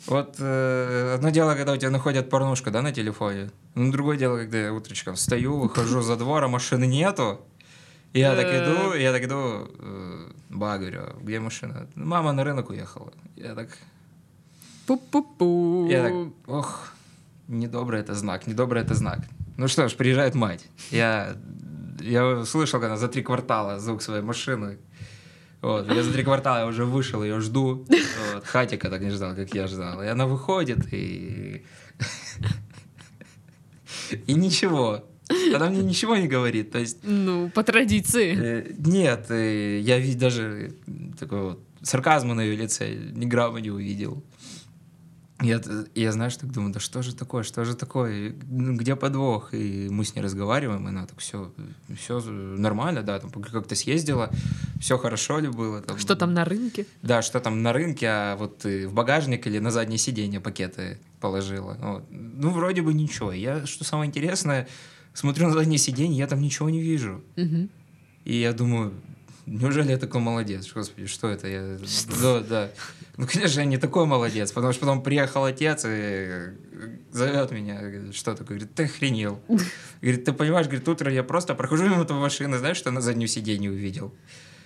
Вот 0.07 0.37
э, 0.39 1.15
одно 1.15 1.31
дело, 1.31 1.55
когда 1.55 1.73
у 1.73 1.77
тебя 1.79 1.91
находят 1.91 2.29
порнушку, 2.29 2.71
да, 2.71 2.83
на 2.83 2.93
телефоне. 2.93 3.51
Ну, 3.75 3.91
другое 3.91 4.19
дело, 4.19 4.37
когда 4.39 4.59
я 4.59 4.73
утречком 4.75 5.15
встаю, 5.15 5.59
выхожу 5.59 6.03
за 6.03 6.17
двор, 6.17 6.45
а 6.45 6.49
машины 6.49 6.87
нету. 6.87 7.41
Я 8.13 8.37
так 8.37 8.47
иду, 8.47 8.95
я 8.95 9.13
так 9.13 9.25
иду, 9.25 9.67
э, 9.79 10.31
ба, 10.51 10.79
говорю, 10.79 11.01
«А 11.01 11.17
где 11.23 11.41
машина? 11.41 11.89
Мама 11.95 12.33
на 12.33 12.45
рынок 12.45 12.69
уехала. 12.71 13.13
Я 13.35 13.55
так, 13.55 13.69
Пу-пу-пу. 14.87 15.89
я 15.91 16.03
так, 16.03 16.13
ох, 16.47 16.93
недобрый 17.49 18.01
это 18.01 18.15
знак, 18.15 18.47
недобрый 18.47 18.83
это 18.83 18.95
знак. 18.95 19.21
Ну 19.57 19.69
что 19.69 19.89
ж, 19.89 19.95
приезжает 19.95 20.35
мать. 20.35 20.67
Я, 20.91 21.37
я 22.01 22.45
слышал, 22.45 22.81
когда 22.81 22.97
за 22.97 23.09
три 23.09 23.23
квартала 23.23 23.79
звук 23.79 24.03
своей 24.03 24.23
машины. 24.23 24.79
Вот, 25.63 25.91
я 25.91 26.03
за 26.03 26.13
три 26.13 26.25
квартала 26.25 26.59
я 26.59 26.67
уже 26.67 26.85
вышел, 26.85 27.23
ее 27.23 27.41
жду. 27.41 27.87
Вот, 28.35 28.45
Хатика 28.45 28.91
так 28.91 29.01
не 29.01 29.11
ждал, 29.11 29.35
как 29.35 29.55
я 29.55 29.67
ждал. 29.67 30.03
И 30.03 30.07
она 30.07 30.27
выходит, 30.27 30.93
и... 30.93 31.65
И 34.27 34.35
ничего. 34.35 35.05
Она 35.55 35.71
мне 35.71 35.83
ничего 35.83 36.17
не 36.17 36.29
говорит. 36.29 36.73
То 36.73 36.79
есть 36.79 36.99
Ну, 37.03 37.49
по 37.49 37.63
традиции. 37.63 38.37
Э, 38.37 38.73
Нет, 38.77 39.31
э, 39.31 39.81
я 39.81 39.99
ведь 39.99 40.19
даже 40.19 40.73
такой 41.19 41.41
вот 41.41 41.61
сарказма 41.83 42.35
на 42.35 42.43
ее 42.43 42.57
лице 42.57 42.95
ни 42.95 43.25
грамма 43.25 43.61
не 43.61 43.71
увидел. 43.71 44.23
Я, 45.45 45.59
т- 45.59 45.87
я, 45.95 46.13
знаешь, 46.13 46.37
так 46.37 46.51
думаю, 46.51 46.73
да 46.73 46.81
что 46.81 47.03
же 47.03 47.15
такое, 47.15 47.43
что 47.43 47.65
же 47.65 47.75
такое, 47.75 48.35
Ну, 48.51 48.75
где 48.77 48.97
подвох? 48.97 49.53
И 49.55 49.89
мы 49.91 50.05
с 50.05 50.15
ней 50.15 50.23
разговариваем, 50.23 50.85
и 50.87 50.89
она 50.89 51.07
так, 51.07 51.19
все, 51.19 51.53
все 51.99 52.21
нормально, 52.21 53.03
да, 53.03 53.19
там 53.21 53.31
как 53.31 53.67
то 53.67 53.75
съездила, 53.75 54.31
все 54.81 54.99
хорошо 54.99 55.39
ли 55.39 55.49
было. 55.49 55.81
Там, 55.83 55.99
Что 55.99 56.17
там 56.17 56.35
на 56.35 56.45
рынке? 56.45 56.87
Да, 57.03 57.23
что 57.23 57.41
там 57.41 57.63
на 57.63 57.73
рынке, 57.73 58.07
а 58.09 58.37
вот 58.37 58.65
в 58.65 58.93
багажник 58.93 59.47
или 59.47 59.59
на 59.59 59.71
заднее 59.71 59.99
сиденье 59.99 60.41
пакеты 60.41 60.99
положила. 61.21 61.77
Вот. 61.81 62.05
Ну, 62.11 62.51
вроде 62.51 62.83
бы 62.83 62.95
ничего. 62.95 63.33
Я, 63.33 63.67
что 63.67 63.85
самое 63.85 64.09
интересное, 64.09 64.67
смотрю 65.13 65.49
на 65.49 65.53
заднее 65.55 65.79
сиденье, 65.79 66.19
я 66.19 66.27
там 66.27 66.41
ничего 66.41 66.71
не 66.71 66.81
вижу. 66.81 67.23
Мгм. 67.37 67.69
И 68.25 68.37
я 68.41 68.53
думаю, 68.53 68.93
неужели 69.47 69.91
я 69.91 69.99
такой 69.99 70.21
молодец? 70.21 70.71
Господи, 70.73 71.07
что 71.07 71.29
это? 71.29 71.49
Я... 71.49 71.79
Да, 72.23 72.41
да. 72.41 72.71
Ну, 73.17 73.27
конечно, 73.27 73.61
я 73.61 73.67
не 73.67 73.79
такой 73.79 74.07
молодец, 74.07 74.53
потому 74.53 74.73
что 74.73 74.81
потом 74.81 75.03
приехал 75.03 75.45
отец 75.45 75.85
и 75.87 76.53
зовет 77.13 77.51
меня, 77.53 77.81
говорит, 77.81 78.15
что 78.15 78.33
такое? 78.33 78.59
Говорит, 78.59 78.75
ты 78.75 78.85
охренел. 78.85 79.41
Говорит, 80.01 80.25
ты 80.25 80.33
понимаешь, 80.33 80.67
говорит, 80.67 80.89
утром 80.89 81.13
я 81.13 81.23
просто 81.23 81.55
прохожу 81.55 81.85
мимо 81.85 82.05
твоей 82.05 82.21
машины, 82.21 82.59
знаешь, 82.59 82.77
что 82.77 82.91
на 82.91 83.01
заднем 83.01 83.29
сиденье 83.29 83.71
увидел? 83.71 84.13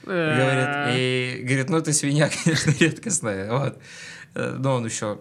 Говорит, 0.05 0.97
и 0.97 1.41
говорит, 1.43 1.69
ну 1.69 1.81
ты 1.83 1.93
свинья, 1.93 2.31
конечно, 2.45 2.73
редкостная. 2.81 3.53
Вот. 3.53 3.79
Э, 4.35 4.57
Но 4.59 4.77
он 4.77 4.87
еще 4.87 5.21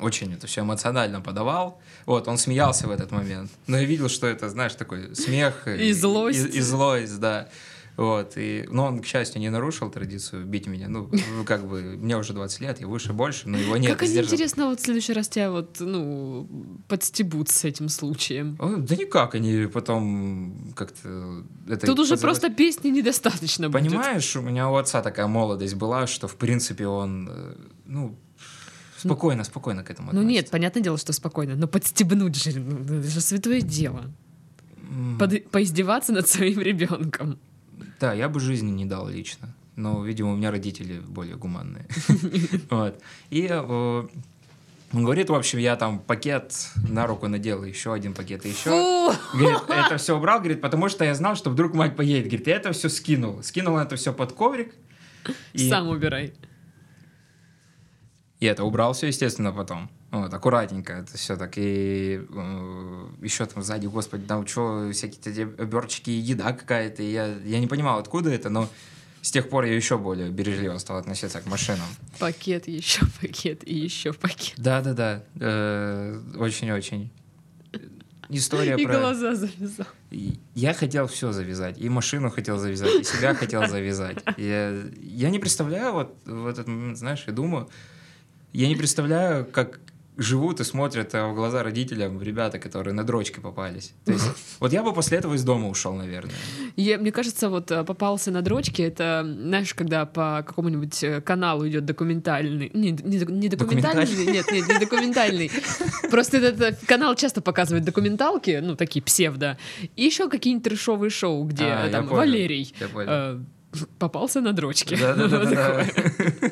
очень 0.00 0.32
это 0.32 0.46
все 0.46 0.62
эмоционально 0.62 1.20
подавал. 1.20 1.80
Вот, 2.06 2.28
он 2.28 2.38
смеялся 2.38 2.86
в 2.86 2.90
этот 2.90 3.10
момент. 3.10 3.50
Но 3.66 3.78
я 3.78 3.84
видел, 3.84 4.08
что 4.08 4.26
это, 4.26 4.48
знаешь, 4.48 4.74
такой 4.74 5.14
смех. 5.14 5.68
И 5.68 5.92
злость. 5.92 6.54
И, 6.54 6.58
и 6.58 6.60
злость, 6.60 7.20
да. 7.20 7.48
Вот, 7.96 8.34
и, 8.36 8.66
но 8.70 8.86
он, 8.86 9.00
к 9.00 9.06
счастью, 9.06 9.40
не 9.40 9.48
нарушил 9.48 9.90
традицию 9.90 10.44
бить 10.44 10.66
меня. 10.66 10.88
Ну, 10.88 11.10
как 11.46 11.66
бы, 11.66 11.80
мне 11.96 12.16
уже 12.16 12.34
20 12.34 12.60
лет, 12.60 12.80
я 12.80 12.86
выше, 12.86 13.12
больше, 13.14 13.48
но 13.48 13.56
его 13.56 13.76
нет. 13.76 13.92
как 13.92 14.02
они, 14.02 14.18
интересно, 14.18 14.66
вот 14.66 14.80
в 14.80 14.82
следующий 14.82 15.14
раз 15.14 15.28
тебя 15.28 15.50
вот, 15.50 15.76
ну, 15.80 16.46
подстебут 16.88 17.48
с 17.48 17.64
этим 17.64 17.88
случаем. 17.88 18.56
Да 18.58 18.96
никак, 18.96 19.34
они 19.34 19.66
потом 19.66 20.74
как-то... 20.76 21.42
это 21.68 21.86
Тут 21.86 22.00
уже 22.00 22.16
просто 22.18 22.50
песни 22.50 22.90
недостаточно 22.90 23.70
будет. 23.70 23.82
Понимаешь, 23.82 24.36
у 24.36 24.42
меня 24.42 24.68
у 24.68 24.74
отца 24.76 25.00
такая 25.00 25.26
молодость 25.26 25.74
была, 25.74 26.06
что, 26.06 26.28
в 26.28 26.36
принципе, 26.36 26.86
он, 26.86 27.28
э, 27.30 27.54
ну, 27.86 28.18
спокойно, 28.98 29.44
спокойно 29.44 29.82
к 29.82 29.90
этому 29.90 30.12
Ну 30.12 30.20
относится. 30.20 30.34
нет, 30.34 30.50
понятное 30.50 30.82
дело, 30.82 30.98
что 30.98 31.12
спокойно, 31.14 31.56
но 31.56 31.66
подстебнуть 31.66 32.36
же, 32.36 32.58
ну, 32.60 32.78
это 32.98 33.08
же 33.08 33.20
святое 33.22 33.62
дело. 33.62 34.12
Под- 35.18 35.50
поиздеваться 35.50 36.12
над 36.12 36.28
своим 36.28 36.60
ребенком. 36.60 37.38
Да, 38.00 38.12
я 38.12 38.28
бы 38.28 38.40
жизни 38.40 38.70
не 38.70 38.84
дал 38.84 39.08
лично. 39.08 39.48
Но, 39.76 40.02
видимо, 40.04 40.32
у 40.32 40.36
меня 40.36 40.50
родители 40.50 41.00
более 41.00 41.36
гуманные. 41.36 41.86
Вот. 42.70 43.00
И 43.30 43.46
э, 43.50 44.06
он 44.92 45.04
говорит, 45.04 45.28
в 45.28 45.34
общем, 45.34 45.58
я 45.58 45.76
там 45.76 45.98
пакет 45.98 46.54
на 46.88 47.06
руку 47.06 47.28
надел, 47.28 47.64
еще 47.64 47.92
один 47.92 48.14
пакет, 48.14 48.46
и 48.46 48.50
еще. 48.50 48.70
Фу! 48.70 49.36
Говорит, 49.36 49.62
это 49.68 49.98
все 49.98 50.16
убрал, 50.16 50.38
говорит, 50.38 50.60
потому 50.60 50.88
что 50.88 51.04
я 51.04 51.14
знал, 51.14 51.36
что 51.36 51.50
вдруг 51.50 51.74
мать 51.74 51.96
поедет. 51.96 52.28
Говорит, 52.28 52.46
я 52.46 52.56
это 52.56 52.72
все 52.72 52.88
скинул. 52.88 53.42
Скинул 53.42 53.76
это 53.76 53.96
все 53.96 54.12
под 54.12 54.32
коврик. 54.32 54.74
И, 55.52 55.68
Сам 55.68 55.88
убирай. 55.88 56.32
и 58.40 58.46
это 58.46 58.64
убрал 58.64 58.92
все, 58.92 59.08
естественно, 59.08 59.52
потом. 59.52 59.90
Вот, 60.10 60.32
аккуратненько 60.32 60.92
это 60.92 61.16
все 61.16 61.36
так. 61.36 61.54
И 61.56 62.20
э, 62.28 63.06
еще 63.22 63.44
там 63.46 63.62
сзади, 63.62 63.86
господи, 63.86 64.24
там 64.24 64.46
что, 64.46 64.90
всякие 64.92 65.32
эти 65.32 65.40
оберчики, 65.60 66.10
еда 66.10 66.52
какая-то. 66.52 67.02
И 67.02 67.10
Я, 67.10 67.26
я 67.26 67.58
не 67.58 67.66
понимал, 67.66 67.98
откуда 67.98 68.30
это, 68.30 68.48
но 68.48 68.68
с 69.20 69.30
тех 69.32 69.48
пор 69.48 69.64
я 69.64 69.74
еще 69.74 69.98
более 69.98 70.30
бережливо 70.30 70.78
стал 70.78 70.98
относиться 70.98 71.40
к 71.40 71.46
машинам. 71.46 71.88
Пакет, 72.20 72.68
еще 72.68 73.02
пакет 73.20 73.66
и 73.66 73.74
еще 73.74 74.12
пакет. 74.12 74.54
Да-да-да, 74.56 75.24
э, 75.40 76.20
очень-очень. 76.38 77.10
История 78.28 78.76
И 78.76 78.84
про... 78.84 78.98
глаза 78.98 79.34
завязал. 79.34 79.86
И 80.10 80.38
Я 80.54 80.74
хотел 80.74 81.06
все 81.06 81.32
завязать. 81.32 81.78
И 81.78 81.88
машину 81.88 82.30
хотел 82.30 82.58
завязать, 82.58 83.00
и 83.00 83.04
себя 83.04 83.34
хотел 83.34 83.66
завязать. 83.66 84.18
Я, 84.36 84.82
я 85.00 85.30
не 85.30 85.38
представляю, 85.38 85.92
вот 85.92 86.16
в 86.24 86.46
этот 86.46 86.66
момент, 86.68 86.98
знаешь, 86.98 87.24
я 87.26 87.32
думаю, 87.32 87.68
я 88.52 88.68
не 88.68 88.76
представляю, 88.76 89.44
как 89.44 89.80
живут 90.16 90.60
и 90.60 90.64
смотрят 90.64 91.14
э, 91.14 91.26
в 91.26 91.34
глаза 91.34 91.62
родителям 91.62 92.20
ребята, 92.22 92.58
которые 92.58 92.94
на 92.94 93.04
дрочке 93.04 93.40
попались. 93.40 93.92
То 94.04 94.12
есть, 94.12 94.26
вот 94.60 94.72
я 94.72 94.82
бы 94.82 94.92
после 94.92 95.18
этого 95.18 95.34
из 95.34 95.44
дома 95.44 95.68
ушел, 95.68 95.94
наверное. 95.94 96.34
Я, 96.76 96.98
мне 96.98 97.12
кажется, 97.12 97.48
вот 97.48 97.70
э, 97.70 97.84
попался 97.84 98.30
на 98.30 98.42
дрочке, 98.42 98.84
это, 98.84 99.22
знаешь, 99.24 99.74
когда 99.74 100.06
по 100.06 100.42
какому-нибудь 100.46 101.02
э, 101.04 101.20
каналу 101.20 101.68
идет 101.68 101.84
документальный, 101.84 102.70
не, 102.72 102.90
не, 102.92 103.18
не 103.18 103.48
документальный, 103.48 104.06
Документальный? 104.06 104.26
нет, 104.26 104.46
нет, 104.50 104.68
не 104.68 104.78
документальный. 104.78 105.50
Просто 106.10 106.38
этот 106.38 106.78
канал 106.86 107.14
часто 107.14 107.42
показывает 107.42 107.84
документалки, 107.84 108.60
ну, 108.62 108.76
такие 108.76 109.02
псевдо, 109.02 109.58
и 109.96 110.04
еще 110.04 110.28
какие-нибудь 110.28 110.64
трешовые 110.64 111.10
шоу, 111.10 111.44
где 111.44 111.64
А, 111.64 111.90
там 111.90 112.06
Валерий 112.06 112.74
попался 113.98 114.40
на 114.40 114.52
дрочке. 114.52 114.96
Да-да-да. 114.96 115.84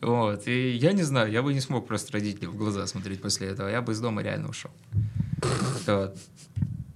Вот, 0.00 0.48
и 0.48 0.70
я 0.70 0.92
не 0.92 1.02
знаю, 1.02 1.30
я 1.30 1.42
бы 1.42 1.52
не 1.52 1.60
смог 1.60 1.86
просто 1.86 2.12
родителям 2.14 2.52
в 2.52 2.56
глаза 2.56 2.86
смотреть 2.86 3.20
после 3.20 3.48
этого, 3.48 3.68
я 3.68 3.82
бы 3.82 3.92
из 3.92 4.00
дома 4.00 4.22
реально 4.22 4.48
ушел. 4.48 4.70
Вот. 5.86 6.16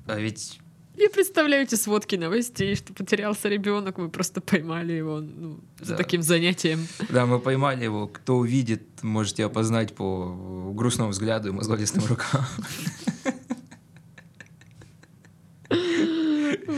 А 0.07 0.19
ведь 0.19 0.59
Я 0.97 1.11
представляю 1.11 1.65
эти 1.65 1.75
сводки 1.75 2.17
новостей, 2.17 2.75
что 2.77 2.93
потерялся 2.95 3.49
ребенок, 3.49 3.99
мы 3.99 4.09
просто 4.09 4.41
поймали 4.41 4.93
его 4.93 5.21
ну, 5.21 5.61
за 5.81 5.91
Да. 5.93 5.97
таким 5.97 6.23
занятием. 6.23 6.87
Да, 7.11 7.27
мы 7.27 7.41
поймали 7.41 7.85
его. 7.85 8.07
Кто 8.07 8.37
увидит, 8.37 9.03
можете 9.03 9.45
опознать 9.45 9.95
по 9.95 10.73
грустному 10.75 11.11
взгляду 11.11 11.49
и 11.49 11.53
мозголистым 11.53 12.05
рукам. 12.07 12.45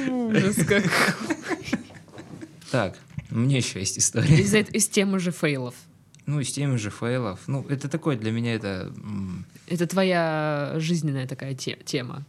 Ужас 0.09 0.56
как. 0.66 0.85
Так, 2.71 2.99
у 3.30 3.38
меня 3.38 3.59
еще 3.59 3.78
есть 3.80 3.99
история. 3.99 4.35
Из, 4.40 4.54
из 4.54 4.88
темы 4.88 5.18
же 5.18 5.30
фейлов. 5.30 5.75
Ну, 6.26 6.42
с 6.42 6.52
теми 6.52 6.76
же 6.76 6.90
фейлов. 6.90 7.40
Ну, 7.47 7.64
это 7.68 7.88
такое 7.88 8.16
для 8.16 8.33
меня 8.33 8.54
это... 8.54 8.92
Это 9.68 9.87
твоя 9.87 10.75
жизненная 10.76 11.26
такая 11.26 11.54
те- 11.54 11.78
тема. 11.85 12.25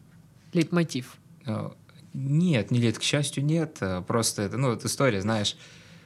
Лейтмотив. 0.54 1.16
э, 1.46 1.70
Нет, 2.14 2.72
не 2.72 2.80
лет, 2.80 2.98
к 3.00 3.02
счастью, 3.04 3.44
нет. 3.44 3.78
э, 3.82 4.02
Просто 4.08 4.44
это, 4.44 4.58
ну, 4.58 4.70
вот 4.70 4.86
история, 4.86 5.22
знаешь. 5.22 5.58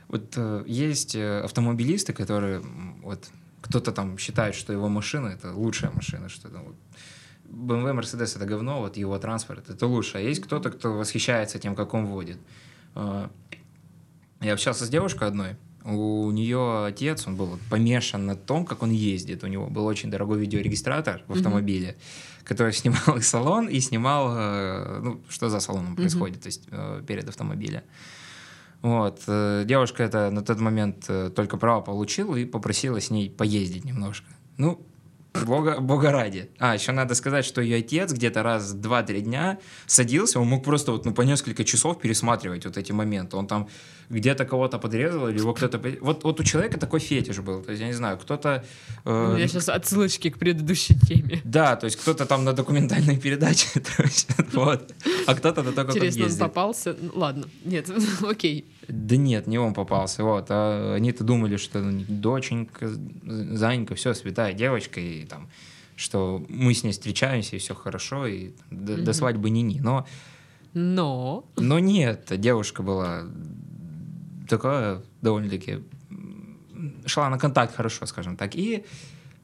Вот 0.08 0.34
э, 0.38 0.64
есть 0.68 1.16
э, 1.16 1.42
автомобилисты, 1.42 2.14
которые, 2.14 2.62
вот, 3.04 3.30
кто-то 3.62 3.92
там 3.92 4.18
считает, 4.18 4.56
что 4.56 4.72
его 4.74 4.88
машина— 4.90 5.28
это 5.36 5.54
лучшая 5.54 5.92
машина, 5.92 6.30
что 6.30 6.50
там 6.50 6.64
вот, 6.64 6.76
BMW, 7.50 7.94
Mercedes— 8.00 8.36
это 8.38 8.46
говно, 8.46 8.80
вот 8.80 8.96
его 8.98 9.18
транспорт— 9.20 9.70
это 9.70 9.86
лучше. 9.86 10.18
А 10.18 10.22
есть 10.22 10.42
кто-то, 10.42 10.70
кто 10.72 10.94
восхищается 10.94 11.60
тем, 11.60 11.76
как 11.76 11.94
он 11.94 12.06
водит. 12.06 12.38
Э, 12.96 13.28
Я 14.42 14.54
общался 14.54 14.86
с 14.86 14.90
девушкой 14.90 15.28
одной, 15.28 15.56
у 15.84 16.30
нее 16.32 16.86
отец, 16.86 17.28
он 17.28 17.36
был 17.36 17.58
помешан 17.70 18.26
на 18.26 18.36
том, 18.36 18.66
как 18.66 18.84
он 18.84 18.92
ездит. 18.92 19.44
У 19.44 19.48
него 19.48 19.68
был 19.68 19.86
очень 19.86 20.12
дорогой 20.12 20.40
видеорегистратор 20.40 21.24
в 21.28 21.34
автомобиле, 21.34 21.98
который 22.44 22.74
снимал 22.74 23.18
и 23.18 23.22
салон, 23.22 23.68
и 23.68 23.80
снимал, 23.80 24.36
э, 24.36 25.00
ну, 25.02 25.22
что 25.30 25.50
за 25.50 25.60
салоном 25.60 25.96
происходит, 25.96 26.42
то 26.42 26.48
есть 26.48 26.68
э, 26.70 27.04
перед 27.08 27.28
автомобилем. 27.28 27.82
Вот. 28.82 29.24
э, 29.28 29.64
Девушка 29.66 30.04
это 30.04 30.30
на 30.32 30.42
тот 30.42 30.60
момент 30.60 31.10
только 31.36 31.58
право 31.58 31.82
получила 31.82 32.36
и 32.36 32.46
попросила 32.46 33.00
с 33.00 33.10
ней 33.10 33.30
поездить 33.30 33.86
немножко. 33.86 34.28
Ну, 34.58 34.86
бога, 35.34 35.80
бога 35.80 36.12
ради. 36.12 36.50
А, 36.60 36.74
еще 36.74 36.92
надо 36.92 37.16
сказать, 37.16 37.46
что 37.46 37.62
ее 37.62 37.78
отец 37.78 38.12
где-то 38.12 38.44
раз 38.44 38.76
2-3 38.76 39.22
дня 39.22 39.60
садился, 39.86 40.40
он 40.40 40.48
мог 40.48 40.64
просто 40.64 40.92
вот 40.92 41.06
ну, 41.06 41.14
по 41.14 41.22
несколько 41.22 41.64
часов 41.64 42.00
пересматривать 42.00 42.66
вот 42.66 42.78
эти 42.78 42.92
моменты. 42.92 43.38
Он 43.38 43.48
там 43.48 43.68
где-то 44.10 44.46
кого-то 44.46 44.78
подрезал, 44.78 45.30
или 45.30 45.38
его 45.38 45.54
кто-то... 45.54 45.82
Вот, 46.02 46.24
вот 46.24 46.40
у 46.40 46.44
человека 46.44 46.78
такой 46.80 47.00
фетиш 47.00 47.40
был. 47.40 47.62
То 47.62 47.72
есть, 47.72 47.82
я 47.82 47.88
не 47.88 47.94
знаю, 47.94 48.18
кто-то... 48.18 48.64
Э, 49.06 49.34
меня 49.36 49.48
сейчас 49.48 49.70
отсылочки 49.70 50.30
к 50.30 50.38
предыдущей 50.38 50.96
теме. 51.00 51.42
да, 51.46 51.76
то 51.76 51.86
есть 51.86 51.98
кто-то 51.98 52.26
там 52.26 52.44
на 52.44 52.54
документальной 52.54 53.18
передаче, 53.18 53.68
вот, 54.54 54.94
а 55.28 55.36
кто-то 55.36 55.64
на 55.64 55.72
то, 55.72 55.86
как 55.86 55.96
Интересно, 55.96 56.26
он 56.26 56.38
попался? 56.38 56.96
Ну, 57.00 57.12
Ладно, 57.16 57.46
нет, 57.64 57.90
окей. 58.22 58.66
Да 58.88 59.16
нет, 59.16 59.48
не 59.48 59.58
он 59.58 59.74
попался, 59.74 60.24
вот. 60.24 60.48
А 60.50 60.96
они-то 60.96 61.24
думали, 61.24 61.58
что 61.58 61.82
доченька, 62.08 62.90
Занька, 63.24 63.96
все, 63.96 64.14
святая 64.14 64.54
девочка, 64.54 65.00
и 65.00 65.26
там, 65.26 65.50
что 65.96 66.44
мы 66.50 66.74
с 66.74 66.84
ней 66.84 66.92
встречаемся, 66.92 67.56
и 67.56 67.60
все 67.60 67.76
хорошо, 67.76 68.26
и 68.26 68.52
до, 68.70 68.98
до 68.98 69.14
свадьбы 69.14 69.50
ни-ни. 69.50 69.80
Но, 69.80 70.06
Но... 70.74 71.46
но 71.58 71.80
нет, 71.80 72.26
девушка 72.30 72.84
была 72.84 73.24
такая 74.48 75.02
довольно-таки 75.22 75.80
шла 77.06 77.30
на 77.30 77.38
контакт 77.38 77.76
хорошо, 77.76 78.06
скажем 78.06 78.38
так. 78.38 78.56
И 78.56 78.86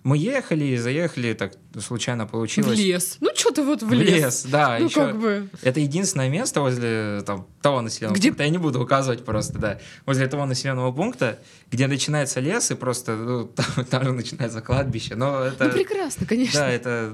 мы 0.08 0.18
ехали 0.18 0.64
и 0.66 0.78
заехали, 0.78 1.34
так 1.34 1.54
случайно 1.80 2.26
В 2.26 2.32
получилось. 2.32 2.78
лес. 2.80 3.18
Ну, 3.20 3.30
что 3.36 3.52
ты 3.52 3.62
вот 3.64 3.84
в 3.84 3.88
В 3.88 3.94
лес. 3.94 4.10
лес, 4.10 4.46
да. 4.50 4.78
Ну, 4.80 4.86
еще- 4.86 5.06
как 5.08 5.20
бы... 5.20 5.50
Это 5.62 5.80
единственное 5.82 6.30
место 6.30 6.62
возле 6.62 7.22
там, 7.26 7.46
того 7.62 7.82
населенного 7.82 8.16
Где- 8.18 8.30
пункта. 8.30 8.44
Я 8.44 8.50
не 8.50 8.58
буду 8.58 8.82
указывать 8.82 9.26
просто, 9.26 9.60
да. 9.60 9.80
Возле 10.06 10.28
того 10.28 10.46
населенного 10.46 10.92
пункта, 10.94 11.40
где 11.72 11.88
начинается 11.88 12.40
лес, 12.40 12.72
и 12.72 12.76
просто 12.76 13.16
ну, 13.16 13.46
там, 13.56 13.86
там 13.86 14.04
же 14.06 14.12
начинается 14.14 14.62
кладбище. 14.62 15.16
Но 15.16 15.42
это. 15.44 15.66
Ну, 15.66 15.72
прекрасно, 15.72 16.26
конечно. 16.26 16.60
да, 16.62 16.70
это. 16.70 17.14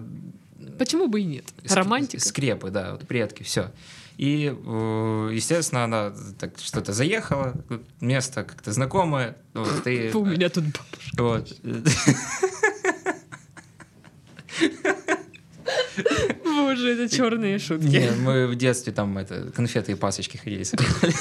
Почему 0.77 1.07
бы 1.07 1.21
и 1.21 1.23
нет? 1.23 1.45
ск- 1.63 1.73
Романтика. 1.75 2.23
Скрепы, 2.23 2.69
да, 2.69 2.91
вот 2.91 3.07
предки, 3.07 3.43
все. 3.43 3.71
И, 4.17 4.53
э, 4.55 5.29
естественно, 5.33 5.85
она 5.85 6.13
так 6.39 6.59
что-то 6.59 6.93
заехала, 6.93 7.55
место 7.99 8.43
как-то 8.43 8.71
знакомое. 8.71 9.35
Вот, 9.55 9.87
и, 9.87 10.11
У 10.13 10.23
меня 10.25 10.49
тут 10.49 10.65
бабушка. 10.65 11.23
вот. 11.23 11.57
Боже, 16.43 16.93
это 16.93 17.15
черные 17.15 17.59
шутки. 17.59 17.85
Не, 17.85 18.11
мы 18.11 18.47
в 18.47 18.55
детстве 18.55 18.93
там 18.93 19.17
это, 19.17 19.51
конфеты 19.51 19.91
и 19.91 19.95
пасочки 19.95 20.37
ходили 20.37 20.63
собирали. 20.63 21.13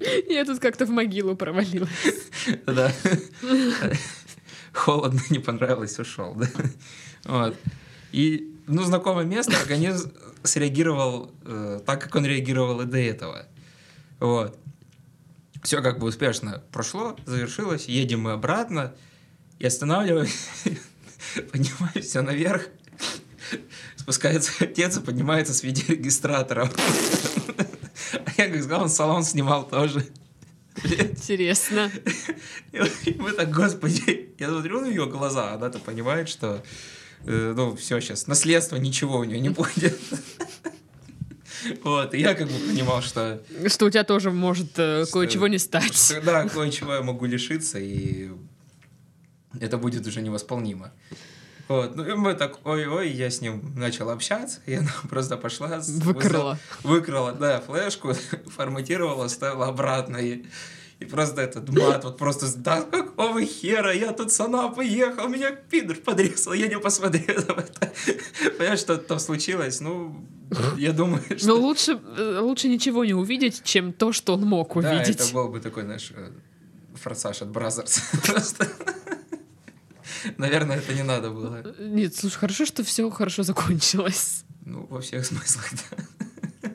Я 0.28 0.44
тут 0.44 0.58
как-то 0.58 0.86
в 0.86 0.90
могилу 0.90 1.36
провалилась. 1.36 1.90
Да. 2.66 2.92
Холодно, 4.72 5.20
не 5.30 5.38
понравилось, 5.38 5.98
ушел. 5.98 6.34
Да? 6.34 6.48
Вот. 7.24 7.56
И, 8.10 8.52
ну, 8.66 8.82
знакомое 8.82 9.24
место, 9.24 9.56
организм 9.60 10.12
среагировал 10.42 11.32
э, 11.44 11.80
так, 11.86 12.00
как 12.00 12.14
он 12.16 12.26
реагировал 12.26 12.80
и 12.80 12.86
до 12.86 12.98
этого. 12.98 13.46
Вот. 14.18 14.58
Все 15.62 15.82
как 15.82 16.00
бы 16.00 16.08
успешно 16.08 16.62
прошло, 16.72 17.16
завершилось, 17.26 17.86
едем 17.86 18.22
мы 18.22 18.32
обратно 18.32 18.92
и 19.60 19.66
останавливаемся, 19.66 20.48
поднимаемся 21.52 22.22
наверх, 22.22 22.68
спускается 23.96 24.52
отец 24.60 24.96
и 24.96 25.00
поднимается 25.00 25.54
с 25.54 25.62
видеорегистратором. 25.62 26.70
А 28.14 28.30
я, 28.36 28.48
как 28.48 28.62
сказал, 28.62 28.82
он 28.82 28.88
салон 28.88 29.24
снимал 29.24 29.66
тоже. 29.66 30.06
Интересно. 30.84 31.90
И 32.72 33.14
мы 33.18 33.32
так, 33.32 33.50
господи, 33.50 34.34
я 34.38 34.48
смотрю 34.48 34.80
на 34.80 34.86
ее 34.86 35.06
глаза, 35.06 35.52
она-то 35.54 35.78
понимает, 35.78 36.28
что, 36.28 36.62
э, 37.24 37.54
ну, 37.56 37.74
все, 37.76 38.00
сейчас, 38.00 38.26
наследство, 38.26 38.76
ничего 38.76 39.18
у 39.18 39.24
нее 39.24 39.40
не 39.40 39.50
будет. 39.50 39.98
Вот, 41.84 42.12
и 42.12 42.18
я 42.18 42.34
как 42.34 42.48
бы 42.48 42.58
понимал, 42.58 43.02
что, 43.02 43.40
Что 43.68 43.86
у 43.86 43.90
тебя 43.90 44.04
тоже 44.04 44.30
может 44.30 44.78
э, 44.78 45.04
кое-чего 45.10 45.46
не 45.46 45.58
стать. 45.58 45.94
что 45.94 46.20
да, 46.20 46.48
кое-чего 46.48 46.94
я 46.94 47.02
могу 47.02 47.24
лишиться, 47.26 47.78
и 47.78 48.30
это 49.60 49.78
будет 49.78 50.06
уже 50.06 50.22
невосполнимо. 50.22 50.92
Вот, 51.68 51.96
ну 51.96 52.04
и 52.04 52.14
мы 52.14 52.34
так, 52.34 52.66
ой-ой, 52.66 53.10
я 53.10 53.30
с 53.30 53.40
ним 53.40 53.72
начал 53.76 54.10
общаться, 54.10 54.60
и 54.66 54.74
она 54.74 54.90
просто 55.08 55.36
пошла... 55.36 55.80
Выкрала. 55.80 56.58
Выкрала, 56.82 57.32
да, 57.32 57.60
флешку, 57.60 58.14
форматировала, 58.46 59.28
ставила 59.28 59.68
обратно, 59.68 60.16
и, 60.18 60.44
и 60.98 61.04
просто 61.04 61.40
этот 61.40 61.68
мат, 61.70 62.04
вот 62.04 62.18
просто, 62.18 62.46
да 62.56 62.82
какого 62.82 63.42
хера, 63.42 63.92
я 63.92 64.12
тут 64.12 64.32
с 64.32 64.40
Анапы 64.40 64.84
ехал, 64.84 65.28
меня 65.28 65.52
пидор 65.52 65.96
подрезал, 65.96 66.52
я 66.52 66.66
не 66.66 66.78
посмотрел 66.78 67.40
это. 67.40 67.92
Понимаешь, 68.58 68.80
что 68.80 68.98
там 68.98 69.18
случилось, 69.18 69.80
ну, 69.80 70.26
я 70.76 70.92
думаю, 70.92 71.22
что... 71.38 71.46
Но 71.46 71.54
лучше, 71.54 71.98
э, 72.18 72.38
лучше 72.40 72.68
ничего 72.68 73.04
не 73.04 73.14
увидеть, 73.14 73.62
чем 73.64 73.92
то, 73.92 74.12
что 74.12 74.34
он 74.34 74.42
мог 74.42 74.76
увидеть. 74.76 75.16
Да, 75.16 75.24
это 75.24 75.32
был 75.32 75.48
бы 75.48 75.60
такой, 75.60 75.84
знаешь, 75.84 76.12
э, 76.14 76.32
форсаж 76.96 77.42
от 77.42 77.48
Brazzers. 77.50 78.02
Просто... 78.26 78.68
Наверное, 80.36 80.78
это 80.78 80.94
не 80.94 81.02
надо 81.02 81.30
было. 81.30 81.62
Нет, 81.78 82.14
слушай, 82.14 82.36
хорошо, 82.36 82.66
что 82.66 82.84
все 82.84 83.08
хорошо 83.10 83.42
закончилось. 83.42 84.44
Ну, 84.64 84.86
во 84.86 85.00
всех 85.00 85.24
смыслах, 85.24 85.70
да. 85.72 86.70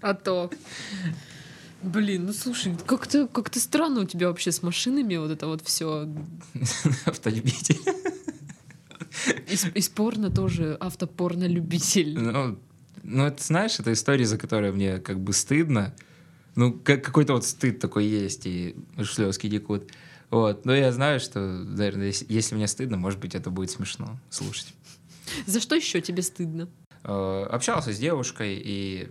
А 0.00 0.14
то. 0.14 0.50
Блин, 1.82 2.26
ну 2.26 2.32
слушай, 2.32 2.74
как-то 2.86 3.28
как 3.28 3.54
странно 3.54 4.00
у 4.00 4.04
тебя 4.04 4.28
вообще 4.28 4.50
с 4.50 4.62
машинами 4.62 5.16
вот 5.16 5.30
это 5.30 5.46
вот 5.46 5.62
все. 5.62 6.08
Автолюбитель. 7.04 7.78
И, 9.48 9.78
и 9.78 9.82
порно 9.94 10.30
тоже 10.30 10.76
автопорно-любитель. 10.80 12.18
Ну, 12.18 12.58
ну, 13.02 13.26
это 13.26 13.42
знаешь, 13.42 13.78
это 13.78 13.92
история, 13.92 14.26
за 14.26 14.38
которую 14.38 14.74
мне 14.74 14.98
как 14.98 15.20
бы 15.20 15.32
стыдно. 15.32 15.94
Ну, 16.54 16.72
как, 16.72 17.04
какой-то 17.04 17.34
вот 17.34 17.44
стыд 17.44 17.78
такой 17.78 18.06
есть, 18.06 18.46
и 18.46 18.76
слезки 19.04 19.48
текут. 19.48 19.82
Вот. 19.82 19.92
Но 20.30 20.74
я 20.74 20.92
знаю, 20.92 21.20
что, 21.20 21.40
наверное, 21.40 22.06
если, 22.06 22.26
если 22.28 22.54
мне 22.54 22.66
стыдно, 22.66 22.96
может 22.96 23.20
быть, 23.20 23.34
это 23.34 23.50
будет 23.50 23.70
смешно 23.70 24.18
слушать. 24.28 24.74
За 25.46 25.60
что 25.60 25.74
еще 25.74 26.00
тебе 26.00 26.22
стыдно? 26.22 26.68
Э, 27.04 27.46
общался 27.50 27.92
с 27.92 27.98
девушкой, 27.98 28.60
и, 28.64 29.08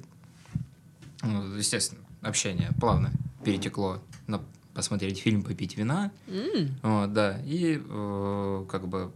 ну, 1.22 1.56
естественно, 1.56 2.02
общение 2.22 2.72
плавно 2.80 3.12
перетекло 3.44 4.02
на 4.28 4.42
посмотреть 4.74 5.20
фильм, 5.20 5.42
попить 5.44 5.78
вина. 5.78 6.12
Mm. 6.28 6.72
Вот, 6.84 7.14
да. 7.14 7.40
И 7.46 7.82
э, 7.82 8.66
как 8.70 8.88
бы, 8.90 9.14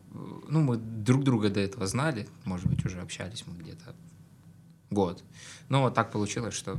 ну, 0.48 0.62
мы 0.62 0.78
друг 0.78 1.26
друга 1.26 1.50
до 1.50 1.60
этого 1.60 1.86
знали, 1.86 2.28
может 2.46 2.68
быть, 2.68 2.86
уже 2.86 3.02
общались 3.02 3.44
мы 3.46 3.62
где-то 3.62 3.94
год. 4.90 5.22
Но 5.68 5.82
вот 5.82 5.94
так 5.94 6.12
получилось, 6.12 6.54
что 6.54 6.78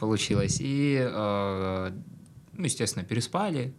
получилось. 0.00 0.58
И, 0.60 0.98
э, 1.00 1.92
ну, 2.52 2.64
естественно, 2.64 3.04
переспали, 3.04 3.72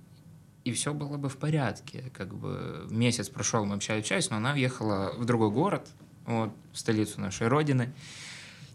и 0.66 0.72
все 0.74 0.94
было 0.94 1.18
бы 1.18 1.30
в 1.30 1.38
порядке. 1.38 2.12
Как 2.14 2.34
бы 2.34 2.88
месяц 2.90 3.30
прошел, 3.30 3.64
мы 3.66 3.76
общались, 3.76 4.30
но 4.32 4.38
она 4.38 4.54
уехала 4.54 5.14
в 5.16 5.24
другой 5.24 5.52
город, 5.52 5.88
вот, 6.26 6.52
в 6.74 6.78
столицу 6.78 7.22
нашей 7.22 7.48
родины. 7.48 7.94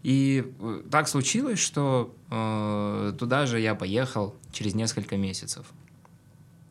И 0.01 0.51
э, 0.59 0.83
так 0.89 1.09
случилось, 1.09 1.59
что 1.59 2.15
э, 2.31 3.13
туда 3.19 3.45
же 3.45 3.59
я 3.59 3.75
поехал 3.75 4.35
через 4.51 4.73
несколько 4.73 5.17
месяцев. 5.17 5.67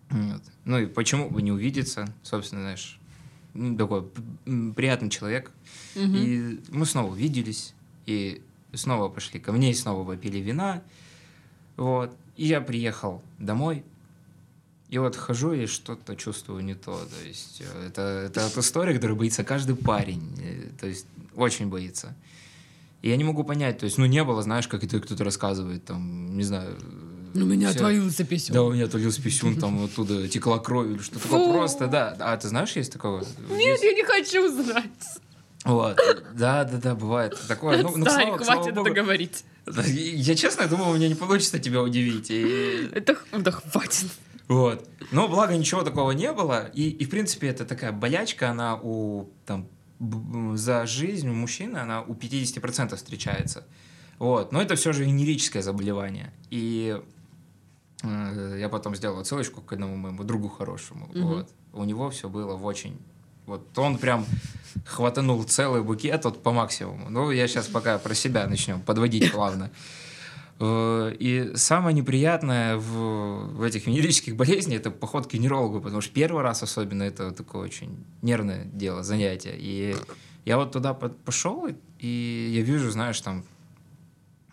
Вот. 0.09 0.43
Ну 0.65 0.79
и 0.79 0.87
почему 0.87 1.29
бы 1.31 1.43
не 1.43 1.53
увидеться, 1.53 2.13
собственно, 2.23 2.63
знаешь, 2.63 2.99
такой 3.77 4.09
приятный 4.75 5.11
человек. 5.11 5.53
Угу. 5.97 6.03
И 6.03 6.61
мы 6.71 6.87
снова 6.87 7.11
увиделись, 7.13 7.75
и 8.07 8.43
снова 8.73 9.11
пошли 9.11 9.39
ко 9.39 9.53
мне, 9.53 9.71
и 9.71 9.75
снова 9.75 10.05
попили 10.05 10.39
вина. 10.39 10.83
Вот. 11.77 12.17
И 12.37 12.47
я 12.47 12.61
приехал 12.61 13.23
домой, 13.39 13.85
и 14.91 14.99
вот 14.99 15.15
хожу 15.15 15.53
и 15.53 15.67
что-то 15.67 16.17
чувствую 16.17 16.65
не 16.65 16.75
то. 16.75 16.93
То 16.93 17.27
есть 17.27 17.61
э, 17.61 17.87
это, 17.87 18.03
это 18.27 18.53
та 18.53 18.61
история, 18.61 18.93
которой 18.93 19.13
боится 19.13 19.45
каждый 19.45 19.77
парень. 19.77 20.37
Э, 20.43 20.69
то 20.81 20.89
есть 20.89 21.07
очень 21.37 21.69
боится. 21.69 22.15
И 23.03 23.09
я 23.09 23.17
не 23.17 23.25
могу 23.25 23.45
понять, 23.45 23.79
то 23.79 23.85
есть, 23.85 23.99
ну, 23.99 24.07
не 24.07 24.23
было, 24.25 24.43
знаешь, 24.43 24.69
как 24.69 24.85
это 24.85 25.01
кто-то 25.01 25.25
рассказывает, 25.25 25.85
там, 25.85 26.37
не 26.37 26.45
знаю... 26.45 26.77
У 27.35 27.39
меня 27.39 27.69
все... 27.69 27.79
отвалился 27.79 28.25
писюн. 28.25 28.55
Да, 28.55 28.63
у 28.65 28.73
меня 28.73 28.87
отвалился 28.87 29.23
писюн, 29.23 29.57
там 29.57 29.85
оттуда 29.85 30.29
текла 30.29 30.59
кровь 30.59 30.89
или 30.89 30.99
что-то 30.99 31.23
такое 31.23 31.53
просто, 31.53 31.87
да. 31.87 32.17
А 32.19 32.37
ты 32.37 32.49
знаешь, 32.49 32.73
есть 32.73 32.93
такого? 32.93 33.25
Нет, 33.49 33.81
я 33.83 33.93
не 33.93 34.03
хочу 34.03 34.49
знать. 34.53 34.91
Вот, 35.65 35.97
да, 36.35 36.65
да, 36.65 36.79
да, 36.79 36.95
бывает 36.95 37.39
такое. 37.47 37.83
Ну, 37.83 37.97
ну, 37.97 38.05
слава, 38.05 38.39
хватит 38.39 38.75
слава 38.75 38.89
это 38.89 38.91
говорить. 38.91 39.45
Я 39.87 40.35
честно 40.35 40.67
думал, 40.67 40.91
у 40.91 40.95
меня 40.95 41.07
не 41.07 41.15
получится 41.15 41.59
тебя 41.59 41.83
удивить. 41.83 42.31
И... 42.31 42.91
Это, 42.93 43.17
да 43.33 43.53
хватит. 43.53 44.09
Вот. 44.51 44.91
Но 45.13 45.29
благо 45.29 45.57
ничего 45.57 45.85
такого 45.85 46.11
не 46.11 46.33
было. 46.33 46.67
И, 46.75 46.91
и 46.91 47.05
в 47.05 47.11
принципе, 47.11 47.47
это 47.47 47.65
такая 47.65 47.93
болячка, 47.93 48.51
она 48.51 48.77
у 48.83 49.31
там, 49.47 49.69
за 50.57 50.87
жизнь 50.87 51.29
у 51.29 51.33
мужчины, 51.33 51.79
она 51.79 52.03
у 52.03 52.15
50% 52.15 52.97
встречается. 52.97 53.65
Вот. 54.19 54.51
Но 54.51 54.61
это 54.61 54.75
все 54.75 54.93
же 54.93 55.05
венерическое 55.05 55.63
заболевание. 55.63 56.33
И 56.51 57.01
э, 58.03 58.57
я 58.59 58.69
потом 58.69 58.97
сделал 58.97 59.21
отсылочку 59.21 59.61
к 59.61 59.73
одному 59.73 59.95
моему 59.95 60.25
другу 60.25 60.49
хорошему. 60.49 61.07
Угу. 61.07 61.21
Вот. 61.21 61.51
У 61.73 61.85
него 61.85 62.11
все 62.11 62.29
было 62.29 62.57
в 62.57 62.65
очень... 62.65 62.99
Вот 63.47 63.79
он 63.79 63.99
прям 63.99 64.27
хватанул 64.85 65.45
целый 65.45 65.85
букет 65.85 66.25
вот 66.25 66.43
по 66.43 66.51
максимуму. 66.51 67.09
Ну, 67.09 67.31
я 67.31 67.47
сейчас 67.47 67.69
пока 67.69 67.99
про 67.99 68.15
себя 68.15 68.49
начнем 68.49 68.81
подводить 68.81 69.31
плавно. 69.31 69.71
Э, 70.61 71.15
и 71.19 71.53
самое 71.55 71.97
неприятное 71.97 72.77
в, 72.77 73.47
в 73.55 73.63
этих 73.63 73.87
венерических 73.87 74.37
болезнях 74.37 74.81
это 74.81 74.91
поход 74.91 75.27
к 75.27 75.33
венерологу, 75.33 75.81
потому 75.81 76.01
что 76.03 76.13
первый 76.13 76.43
раз 76.43 76.63
особенно 76.63 77.03
это 77.03 77.33
такое 77.33 77.63
очень 77.63 78.05
нервное 78.23 78.67
дело, 78.67 79.03
занятие. 79.03 79.55
И 79.57 79.97
я 80.45 80.59
вот 80.59 80.73
туда 80.73 80.93
пошел, 80.95 81.69
и 81.99 82.53
я 82.55 82.63
вижу, 82.63 82.91
знаешь, 82.91 83.21
там 83.21 83.45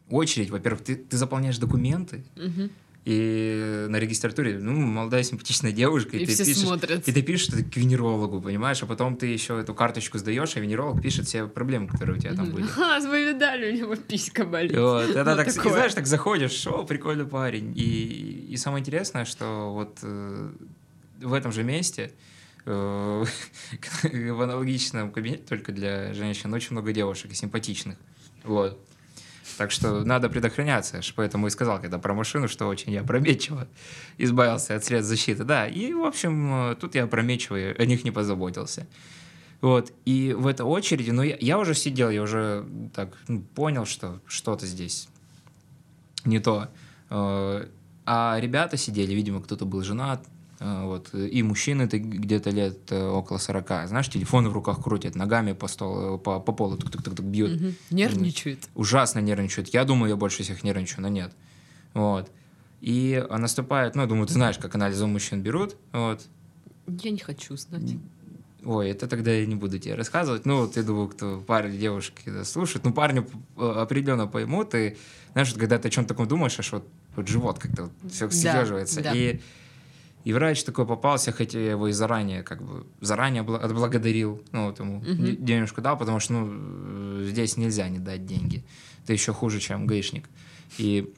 очередь. 0.10 0.50
Во-первых, 0.50 0.84
ты, 0.84 0.96
ты 0.96 1.18
заполняешь 1.18 1.58
документы, 1.58 2.24
угу. 2.38 2.70
И 3.08 3.86
на 3.88 4.00
регистратуре, 4.00 4.60
ну, 4.60 4.74
молодая 4.74 5.24
симпатичная 5.24 5.72
девушка, 5.72 6.18
и, 6.18 6.24
и 6.24 6.26
ты 6.26 6.34
все 6.34 6.44
пишешь, 6.44 6.64
смотрят. 6.64 7.08
и 7.08 7.12
ты 7.14 7.22
пишешь 7.22 7.48
это 7.48 7.64
к 7.64 7.78
венерологу, 7.78 8.42
понимаешь, 8.42 8.84
а 8.84 8.86
потом 8.86 9.16
ты 9.16 9.28
еще 9.28 9.62
эту 9.62 9.74
карточку 9.74 10.18
сдаешь, 10.18 10.58
а 10.58 10.60
венеролог 10.60 11.02
пишет 11.02 11.26
все 11.26 11.48
проблемы, 11.48 11.88
которые 11.88 12.18
у 12.18 12.20
тебя 12.20 12.34
там 12.34 12.52
были. 12.52 12.66
А, 12.78 13.00
вы 13.00 13.32
видали, 13.32 13.72
у 13.72 13.78
него 13.78 13.96
писька 13.96 14.44
болит. 14.44 14.76
Вот, 14.76 15.10
это 15.10 15.38
так, 15.38 15.54
такое. 15.54 15.72
знаешь, 15.72 15.94
так 15.94 16.06
заходишь, 16.06 16.68
о, 16.68 16.84
прикольный 16.84 17.26
парень. 17.26 17.72
И, 17.78 18.48
и 18.50 18.58
самое 18.58 18.82
интересное, 18.82 19.24
что 19.24 19.72
вот 19.72 20.00
э, 20.02 20.52
в 21.22 21.32
этом 21.32 21.54
же 21.54 21.64
месте 21.64 22.12
э, 22.66 23.26
в 24.04 24.42
аналогичном 24.42 25.14
кабинете, 25.14 25.44
только 25.48 25.72
для 25.72 26.14
женщин, 26.14 26.54
очень 26.54 26.74
много 26.74 26.92
девушек 26.92 27.32
и 27.32 27.36
симпатичных. 27.36 27.96
Вот. 28.44 28.86
Так 29.58 29.72
что 29.72 30.04
надо 30.04 30.30
предохраняться. 30.30 31.02
Поэтому 31.16 31.48
и 31.48 31.50
сказал, 31.50 31.82
когда 31.82 32.00
про 32.00 32.14
машину, 32.14 32.48
что 32.48 32.68
очень 32.68 32.92
я 32.92 33.02
опрометчиво 33.02 33.68
избавился 34.18 34.76
от 34.76 34.84
средств 34.84 35.10
защиты. 35.10 35.44
Да, 35.44 35.68
и, 35.68 35.94
в 35.94 36.04
общем, 36.04 36.76
тут 36.80 36.96
я 36.96 37.04
опрометчиво 37.04 37.58
о 37.58 37.86
них 37.86 38.04
не 38.04 38.12
позаботился. 38.12 38.88
Вот, 39.62 39.92
и 40.06 40.36
в 40.38 40.46
этой 40.46 40.66
очереди, 40.66 41.10
ну, 41.10 41.24
я, 41.24 41.36
я 41.40 41.58
уже 41.58 41.74
сидел, 41.74 42.12
я 42.12 42.22
уже 42.22 42.66
так 42.94 43.18
ну, 43.28 43.42
понял, 43.42 43.86
что 43.86 44.22
что-то 44.28 44.68
здесь 44.68 45.10
не 46.26 46.40
то. 46.40 46.70
Э, 47.10 47.68
а 48.06 48.38
ребята 48.40 48.78
сидели, 48.78 49.14
видимо, 49.14 49.42
кто-то 49.42 49.66
был 49.66 49.82
женат, 49.84 50.24
вот. 50.60 51.14
И 51.14 51.44
мужчины 51.44 51.84
это 51.84 52.00
где-то 52.00 52.50
лет 52.50 52.92
э, 52.92 53.08
около 53.08 53.38
40. 53.38 53.88
Знаешь, 53.88 54.10
телефоны 54.10 54.50
в 54.50 54.54
руках 54.54 54.84
крутят, 54.84 55.16
ногами 55.16 55.54
по, 55.54 55.68
столу, 55.68 56.18
по, 56.18 56.40
по 56.40 56.52
полу 56.52 56.78
тук 56.78 56.90
-тук 56.90 57.04
-тук 57.04 57.14
-тук 57.14 57.24
бьют. 57.24 57.62
Угу. 57.62 57.74
Нервничают. 57.92 58.68
Ужасно 58.74 59.20
нервничают. 59.20 59.70
Я 59.70 59.84
думаю, 59.84 60.10
я 60.10 60.16
больше 60.16 60.44
всех 60.44 60.64
нервничаю, 60.64 61.02
но 61.02 61.10
нет. 61.10 61.32
Вот. 61.94 62.32
И 62.82 63.24
наступает, 63.30 63.96
ну, 63.96 64.02
я 64.02 64.08
думаю, 64.08 64.28
ты 64.28 64.34
знаешь, 64.34 64.58
как 64.58 64.76
анализы 64.76 65.06
мужчин 65.06 65.42
берут. 65.42 65.76
Вот. 65.92 66.26
Я 66.88 67.12
не 67.12 67.20
хочу 67.20 67.56
знать. 67.58 67.96
Ой, 68.64 68.90
это 68.90 69.08
тогда 69.08 69.32
я 69.32 69.46
не 69.46 69.56
буду 69.56 69.80
тебе 69.80 69.96
рассказывать. 69.96 70.46
Ну, 70.46 70.62
вот 70.62 70.76
я 70.76 70.84
думаю, 70.84 71.08
кто 71.08 71.40
парни, 71.40 71.78
девушки 71.78 72.24
да, 72.26 72.44
слушают, 72.44 72.84
ну, 72.84 72.94
парни 72.94 73.26
э, 73.56 73.62
определенно 73.62 74.28
поймут. 74.28 74.74
И, 74.76 74.98
знаешь, 75.34 75.52
вот, 75.52 75.60
когда 75.60 75.78
ты 75.78 75.88
о 75.88 75.92
чем 75.92 76.06
таком 76.06 76.28
думаешь, 76.28 76.60
аж 76.60 76.72
вот, 76.72 76.88
вот 77.16 77.28
живот 77.28 77.60
как-то 77.60 77.84
вот 77.84 78.12
все 78.12 78.30
съеживается. 78.30 79.02
Да, 79.02 79.12
да. 79.12 79.18
И 79.18 79.40
и 80.28 80.34
врач 80.34 80.66
такой 80.66 80.86
попался, 80.86 81.32
хотя 81.32 81.58
я 81.58 81.72
его 81.72 81.88
и 81.88 81.94
заранее, 81.94 82.44
как 82.44 82.62
бы, 82.62 82.86
заранее 83.00 83.44
отблагодарил, 83.44 84.44
ну, 84.52 84.66
вот 84.66 84.78
ему 84.78 85.00
uh-huh. 85.00 85.38
денежку 85.38 85.80
дал, 85.80 85.98
потому 85.98 86.20
что, 86.20 86.34
ну, 86.34 87.24
здесь 87.24 87.56
нельзя 87.56 87.88
не 87.88 88.00
дать 88.00 88.26
деньги. 88.26 88.66
Это 89.04 89.14
еще 89.14 89.32
хуже, 89.32 89.62
чем 89.62 89.88
гаишник. 89.88 90.30
И 90.80 91.14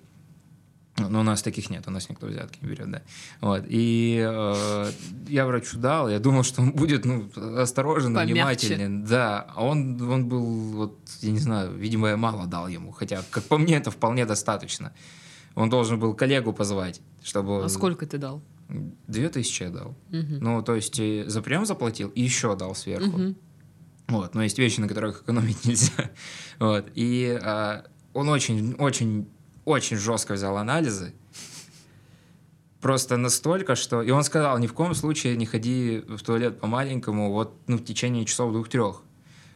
но 0.98 1.22
у 1.22 1.24
нас 1.24 1.42
таких 1.42 1.72
нет, 1.72 1.88
у 1.88 1.92
нас 1.92 2.08
никто 2.08 2.28
взятки 2.28 2.60
не 2.62 2.70
берет, 2.70 2.92
да. 2.92 3.02
Вот. 3.42 3.64
И 3.68 4.24
э, 4.24 4.92
я 5.28 5.48
врачу 5.48 5.80
дал, 5.80 6.08
я 6.08 6.20
думал, 6.20 6.44
что 6.44 6.62
он 6.62 6.74
будет 6.74 7.04
ну, 7.04 7.32
осторожен, 7.58 8.14
Помягче. 8.14 8.34
внимателен. 8.34 9.06
Да, 9.06 9.48
а 9.56 9.64
он, 9.66 10.00
он 10.08 10.30
был, 10.30 10.46
вот, 10.46 11.00
я 11.22 11.32
не 11.32 11.40
знаю, 11.40 11.74
видимо, 11.74 12.10
я 12.10 12.18
мало 12.18 12.46
дал 12.46 12.68
ему, 12.68 12.92
хотя, 12.92 13.24
как 13.32 13.44
по 13.46 13.58
мне, 13.58 13.78
это 13.78 13.90
вполне 13.90 14.28
достаточно. 14.28 14.94
Он 15.56 15.68
должен 15.68 16.00
был 16.00 16.14
коллегу 16.14 16.54
позвать, 16.54 17.02
чтобы... 17.24 17.64
А 17.64 17.70
сколько 17.70 18.06
ты 18.06 18.20
дал? 18.20 18.44
Две 19.08 19.30
тысячи 19.30 19.64
я 19.64 19.70
дал. 19.70 19.96
Мгм. 20.10 20.40
Ну, 20.42 20.62
то 20.62 20.76
есть 20.76 20.96
за 20.96 21.42
прием 21.42 21.66
заплатил 21.66 22.10
и 22.10 22.22
еще 22.22 22.56
дал 22.56 22.76
сверху. 22.76 23.18
Мгм. 23.18 23.36
Вот, 24.08 24.36
но 24.36 24.44
есть 24.44 24.58
вещи, 24.58 24.80
на 24.80 24.88
которых 24.88 25.24
экономить 25.24 25.66
нельзя. 25.66 26.12
Вот. 26.60 26.88
И 26.96 27.40
а, 27.42 27.86
он 28.14 28.30
очень, 28.30 28.74
очень, 28.76 29.28
очень 29.66 29.98
жестко 29.98 30.34
взял 30.34 30.58
анализы. 30.58 31.14
Просто 32.82 33.18
настолько, 33.18 33.76
что... 33.76 34.02
И 34.02 34.12
он 34.12 34.24
сказал, 34.24 34.58
ни 34.58 34.68
в 34.68 34.74
коем 34.74 34.96
случае 34.96 35.36
не 35.36 35.46
ходи 35.46 36.04
в 36.08 36.22
туалет 36.22 36.60
по-маленькому 36.60 37.32
вот 37.32 37.56
ну, 37.68 37.78
в 37.78 37.84
течение 37.84 38.26
часов 38.26 38.54
двух-трех. 38.54 39.02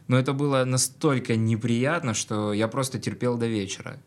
Но 0.08 0.18
это 0.18 0.32
было 0.34 0.64
настолько 0.64 1.34
неприятно, 1.36 2.14
что 2.14 2.52
я 2.52 2.68
просто 2.68 2.98
терпел 2.98 3.38
до 3.38 3.46
вечера. 3.46 4.00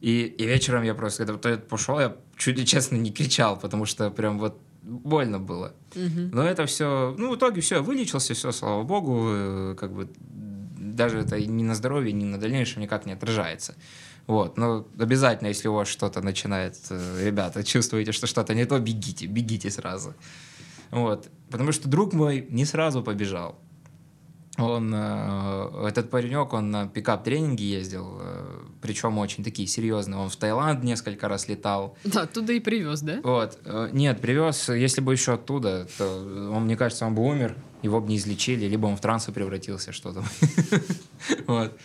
И, 0.00 0.22
и 0.22 0.46
вечером 0.46 0.84
я 0.84 0.94
просто, 0.94 1.26
когда 1.26 1.38
туалет 1.38 1.68
пошел, 1.68 1.98
я 1.98 2.16
чуть 2.36 2.58
ли 2.58 2.64
честно 2.64 2.96
не 2.96 3.10
кричал, 3.10 3.58
потому 3.58 3.84
что 3.84 4.10
прям 4.10 4.38
вот 4.38 4.60
больно 4.82 5.38
было. 5.38 5.72
Мгм. 5.94 6.30
Но 6.32 6.42
это 6.44 6.66
все, 6.66 7.14
ну, 7.18 7.32
в 7.32 7.36
итоге 7.36 7.60
все, 7.60 7.82
вылечился, 7.82 8.34
все, 8.34 8.52
слава 8.52 8.82
богу, 8.84 9.28
э, 9.28 9.76
как 9.78 9.92
бы 9.92 10.08
даже 10.98 11.18
это 11.18 11.40
ни 11.40 11.62
на 11.62 11.74
здоровье, 11.74 12.12
ни 12.12 12.24
на 12.24 12.38
дальнейшем 12.38 12.82
никак 12.82 13.06
не 13.06 13.12
отражается. 13.12 13.74
Вот, 14.26 14.58
но 14.58 14.86
обязательно, 14.98 15.48
если 15.48 15.68
у 15.68 15.74
вас 15.74 15.88
что-то 15.88 16.20
начинает, 16.20 16.76
э, 16.90 17.24
ребята, 17.24 17.64
чувствуете, 17.64 18.12
что 18.12 18.26
что-то 18.26 18.54
не 18.54 18.66
то, 18.66 18.78
бегите, 18.78 19.26
бегите 19.26 19.70
сразу. 19.70 20.14
Вот, 20.90 21.28
потому 21.50 21.72
что 21.72 21.88
друг 21.88 22.12
мой 22.12 22.46
не 22.50 22.64
сразу 22.64 23.02
побежал. 23.02 23.58
Он, 24.58 24.92
э, 24.94 25.86
этот 25.88 26.10
паренек, 26.10 26.52
он 26.52 26.70
на 26.70 26.86
пикап-тренинги 26.88 27.62
ездил, 27.62 28.18
э, 28.20 28.60
причем 28.80 29.18
очень 29.18 29.42
такие 29.44 29.66
серьезные. 29.68 30.18
Он 30.18 30.28
в 30.28 30.36
Таиланд 30.36 30.82
несколько 30.84 31.28
раз 31.28 31.48
летал, 31.48 31.96
Да, 32.04 32.22
оттуда 32.22 32.52
и 32.52 32.60
привез, 32.60 33.00
да? 33.00 33.20
вот. 33.22 33.58
э, 33.64 33.88
Нет, 33.92 34.20
привез. 34.20 34.68
Если 34.68 35.00
бы 35.00 35.12
еще 35.12 35.34
оттуда, 35.34 35.86
то 35.98 36.04
он, 36.54 36.64
мне 36.64 36.76
кажется, 36.76 37.06
он 37.06 37.14
бы 37.14 37.22
умер, 37.22 37.56
его 37.82 38.00
бы 38.00 38.08
не 38.08 38.16
излечили, 38.16 38.66
либо 38.66 38.86
он 38.86 38.96
в 38.96 39.00
трансы 39.00 39.32
превратился, 39.32 39.92
что-то. 39.92 40.22
Вот. 41.46 41.76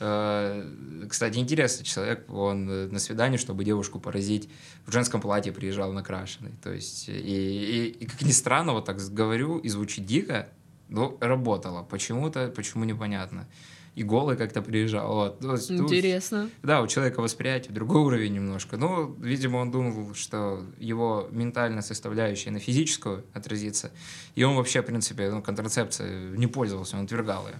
Э, 0.00 0.68
Кстати, 1.08 1.38
интересный 1.38 1.84
человек. 1.84 2.24
Он 2.32 2.68
э, 2.70 2.88
на 2.88 2.98
свидание, 2.98 3.38
чтобы 3.38 3.64
девушку 3.64 3.98
поразить, 4.00 4.48
в 4.86 4.92
женском 4.92 5.20
платье 5.20 5.52
приезжал 5.52 5.92
накрашенный. 5.92 6.52
То 6.62 6.72
есть, 6.72 7.08
и, 7.08 7.12
и- 7.12 7.86
и 8.00 8.06
как 8.06 8.22
ни 8.22 8.32
странно, 8.32 8.72
вот 8.72 8.84
так 8.84 8.98
говорю, 9.14 9.58
и 9.58 9.68
звучит 9.68 10.06
дико, 10.06 10.48
но 10.88 11.16
работало. 11.20 11.82
Почему-то, 11.82 12.48
почему 12.48 12.84
непонятно. 12.84 13.48
И 13.94 14.02
голый 14.04 14.38
как-то 14.38 14.62
приезжал. 14.62 15.14
Вот. 15.14 15.40
То 15.40 15.52
есть, 15.52 15.68
ну, 15.68 15.84
Интересно. 15.84 16.48
да, 16.62 16.80
у 16.80 16.86
человека 16.86 17.20
восприятие 17.20 17.74
другой 17.74 18.00
уровень 18.00 18.32
немножко. 18.34 18.78
Ну, 18.78 19.14
видимо, 19.20 19.58
он 19.58 19.70
думал, 19.70 20.14
что 20.14 20.64
его 20.78 21.28
ментальная 21.30 21.82
составляющая 21.82 22.50
на 22.50 22.58
физическую 22.58 23.24
отразится. 23.34 23.90
И 24.34 24.44
он 24.44 24.56
вообще, 24.56 24.80
в 24.80 24.86
принципе, 24.86 25.30
ну, 25.30 25.42
контрацепцией 25.42 26.38
не 26.38 26.46
пользовался, 26.46 26.96
он 26.96 27.04
отвергал 27.04 27.46
ее. 27.48 27.56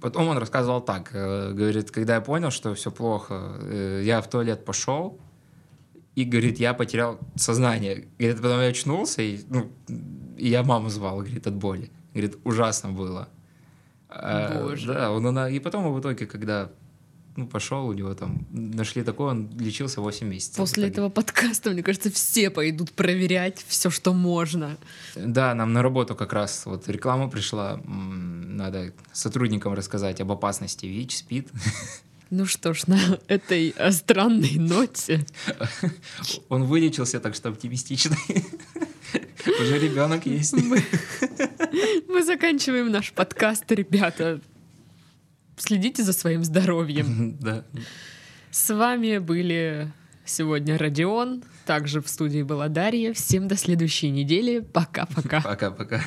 Потом 0.00 0.28
он 0.28 0.38
рассказывал 0.38 0.82
так, 0.82 1.10
э, 1.14 1.52
говорит, 1.52 1.90
когда 1.90 2.16
я 2.16 2.20
понял, 2.20 2.50
что 2.50 2.74
все 2.74 2.90
плохо, 2.90 3.56
э, 3.62 4.02
я 4.04 4.20
в 4.20 4.28
туалет 4.28 4.64
пошел, 4.64 5.18
и, 6.14 6.24
говорит, 6.24 6.60
я 6.60 6.74
потерял 6.74 7.18
сознание. 7.36 8.06
Говорит, 8.18 8.36
потом 8.36 8.60
я 8.60 8.66
очнулся, 8.66 9.22
и, 9.22 9.40
ну, 9.48 9.72
и 10.36 10.48
я 10.48 10.62
маму 10.62 10.90
звал, 10.90 11.16
говорит, 11.16 11.46
от 11.46 11.54
боли. 11.54 11.90
Говорит, 12.12 12.36
ужасно 12.44 12.92
было. 12.92 13.28
А, 14.16 14.62
Боже. 14.62 14.92
Да, 14.92 15.10
он, 15.10 15.26
она- 15.26 15.50
и 15.50 15.58
потом 15.58 15.92
в 15.92 16.00
итоге, 16.00 16.26
когда 16.26 16.70
ну, 17.36 17.46
пошел, 17.48 17.86
у 17.88 17.92
него 17.92 18.14
там 18.14 18.46
нашли 18.52 19.02
такое, 19.02 19.32
он 19.32 19.50
лечился 19.58 20.00
8 20.00 20.28
месяцев. 20.28 20.56
После 20.56 20.88
этого 20.88 21.08
подкаста, 21.08 21.70
мне 21.70 21.82
кажется, 21.82 22.10
все 22.10 22.48
пойдут 22.48 22.92
проверять 22.92 23.64
все, 23.66 23.90
что 23.90 24.12
можно. 24.12 24.76
Да, 25.16 25.54
нам 25.54 25.72
на 25.72 25.82
работу 25.82 26.14
как 26.14 26.32
раз 26.32 26.64
вот 26.66 26.88
реклама 26.88 27.28
пришла. 27.28 27.80
Надо 27.84 28.92
сотрудникам 29.12 29.74
рассказать 29.74 30.20
об 30.20 30.30
опасности 30.30 30.86
ВИЧ, 30.86 31.18
СПИД. 31.18 31.48
Ну 32.30 32.46
что 32.46 32.72
ж, 32.72 32.86
на 32.86 32.98
этой 33.28 33.74
э, 33.76 33.92
странной 33.92 34.54
ноте 34.56 35.26
Он 36.48 36.64
вылечился, 36.64 37.20
так 37.20 37.34
что 37.34 37.50
оптимистичный. 37.50 38.16
Уже 39.60 39.78
ребенок 39.78 40.24
есть. 40.26 40.54
мы, 42.08 42.22
заканчиваем 42.24 42.90
наш 42.90 43.12
подкаст, 43.12 43.70
ребята. 43.70 44.40
Следите 45.56 46.02
за 46.02 46.12
своим 46.12 46.44
здоровьем. 46.44 47.38
Да. 47.40 47.64
С 48.50 48.72
вами 48.72 49.18
были 49.18 49.90
сегодня 50.24 50.78
Родион, 50.78 51.42
также 51.66 52.00
в 52.00 52.08
студии 52.08 52.42
была 52.42 52.68
Дарья. 52.68 53.12
Всем 53.12 53.48
до 53.48 53.56
следующей 53.56 54.10
недели. 54.10 54.60
Пока-пока. 54.60 55.40
Пока-пока. 55.40 56.00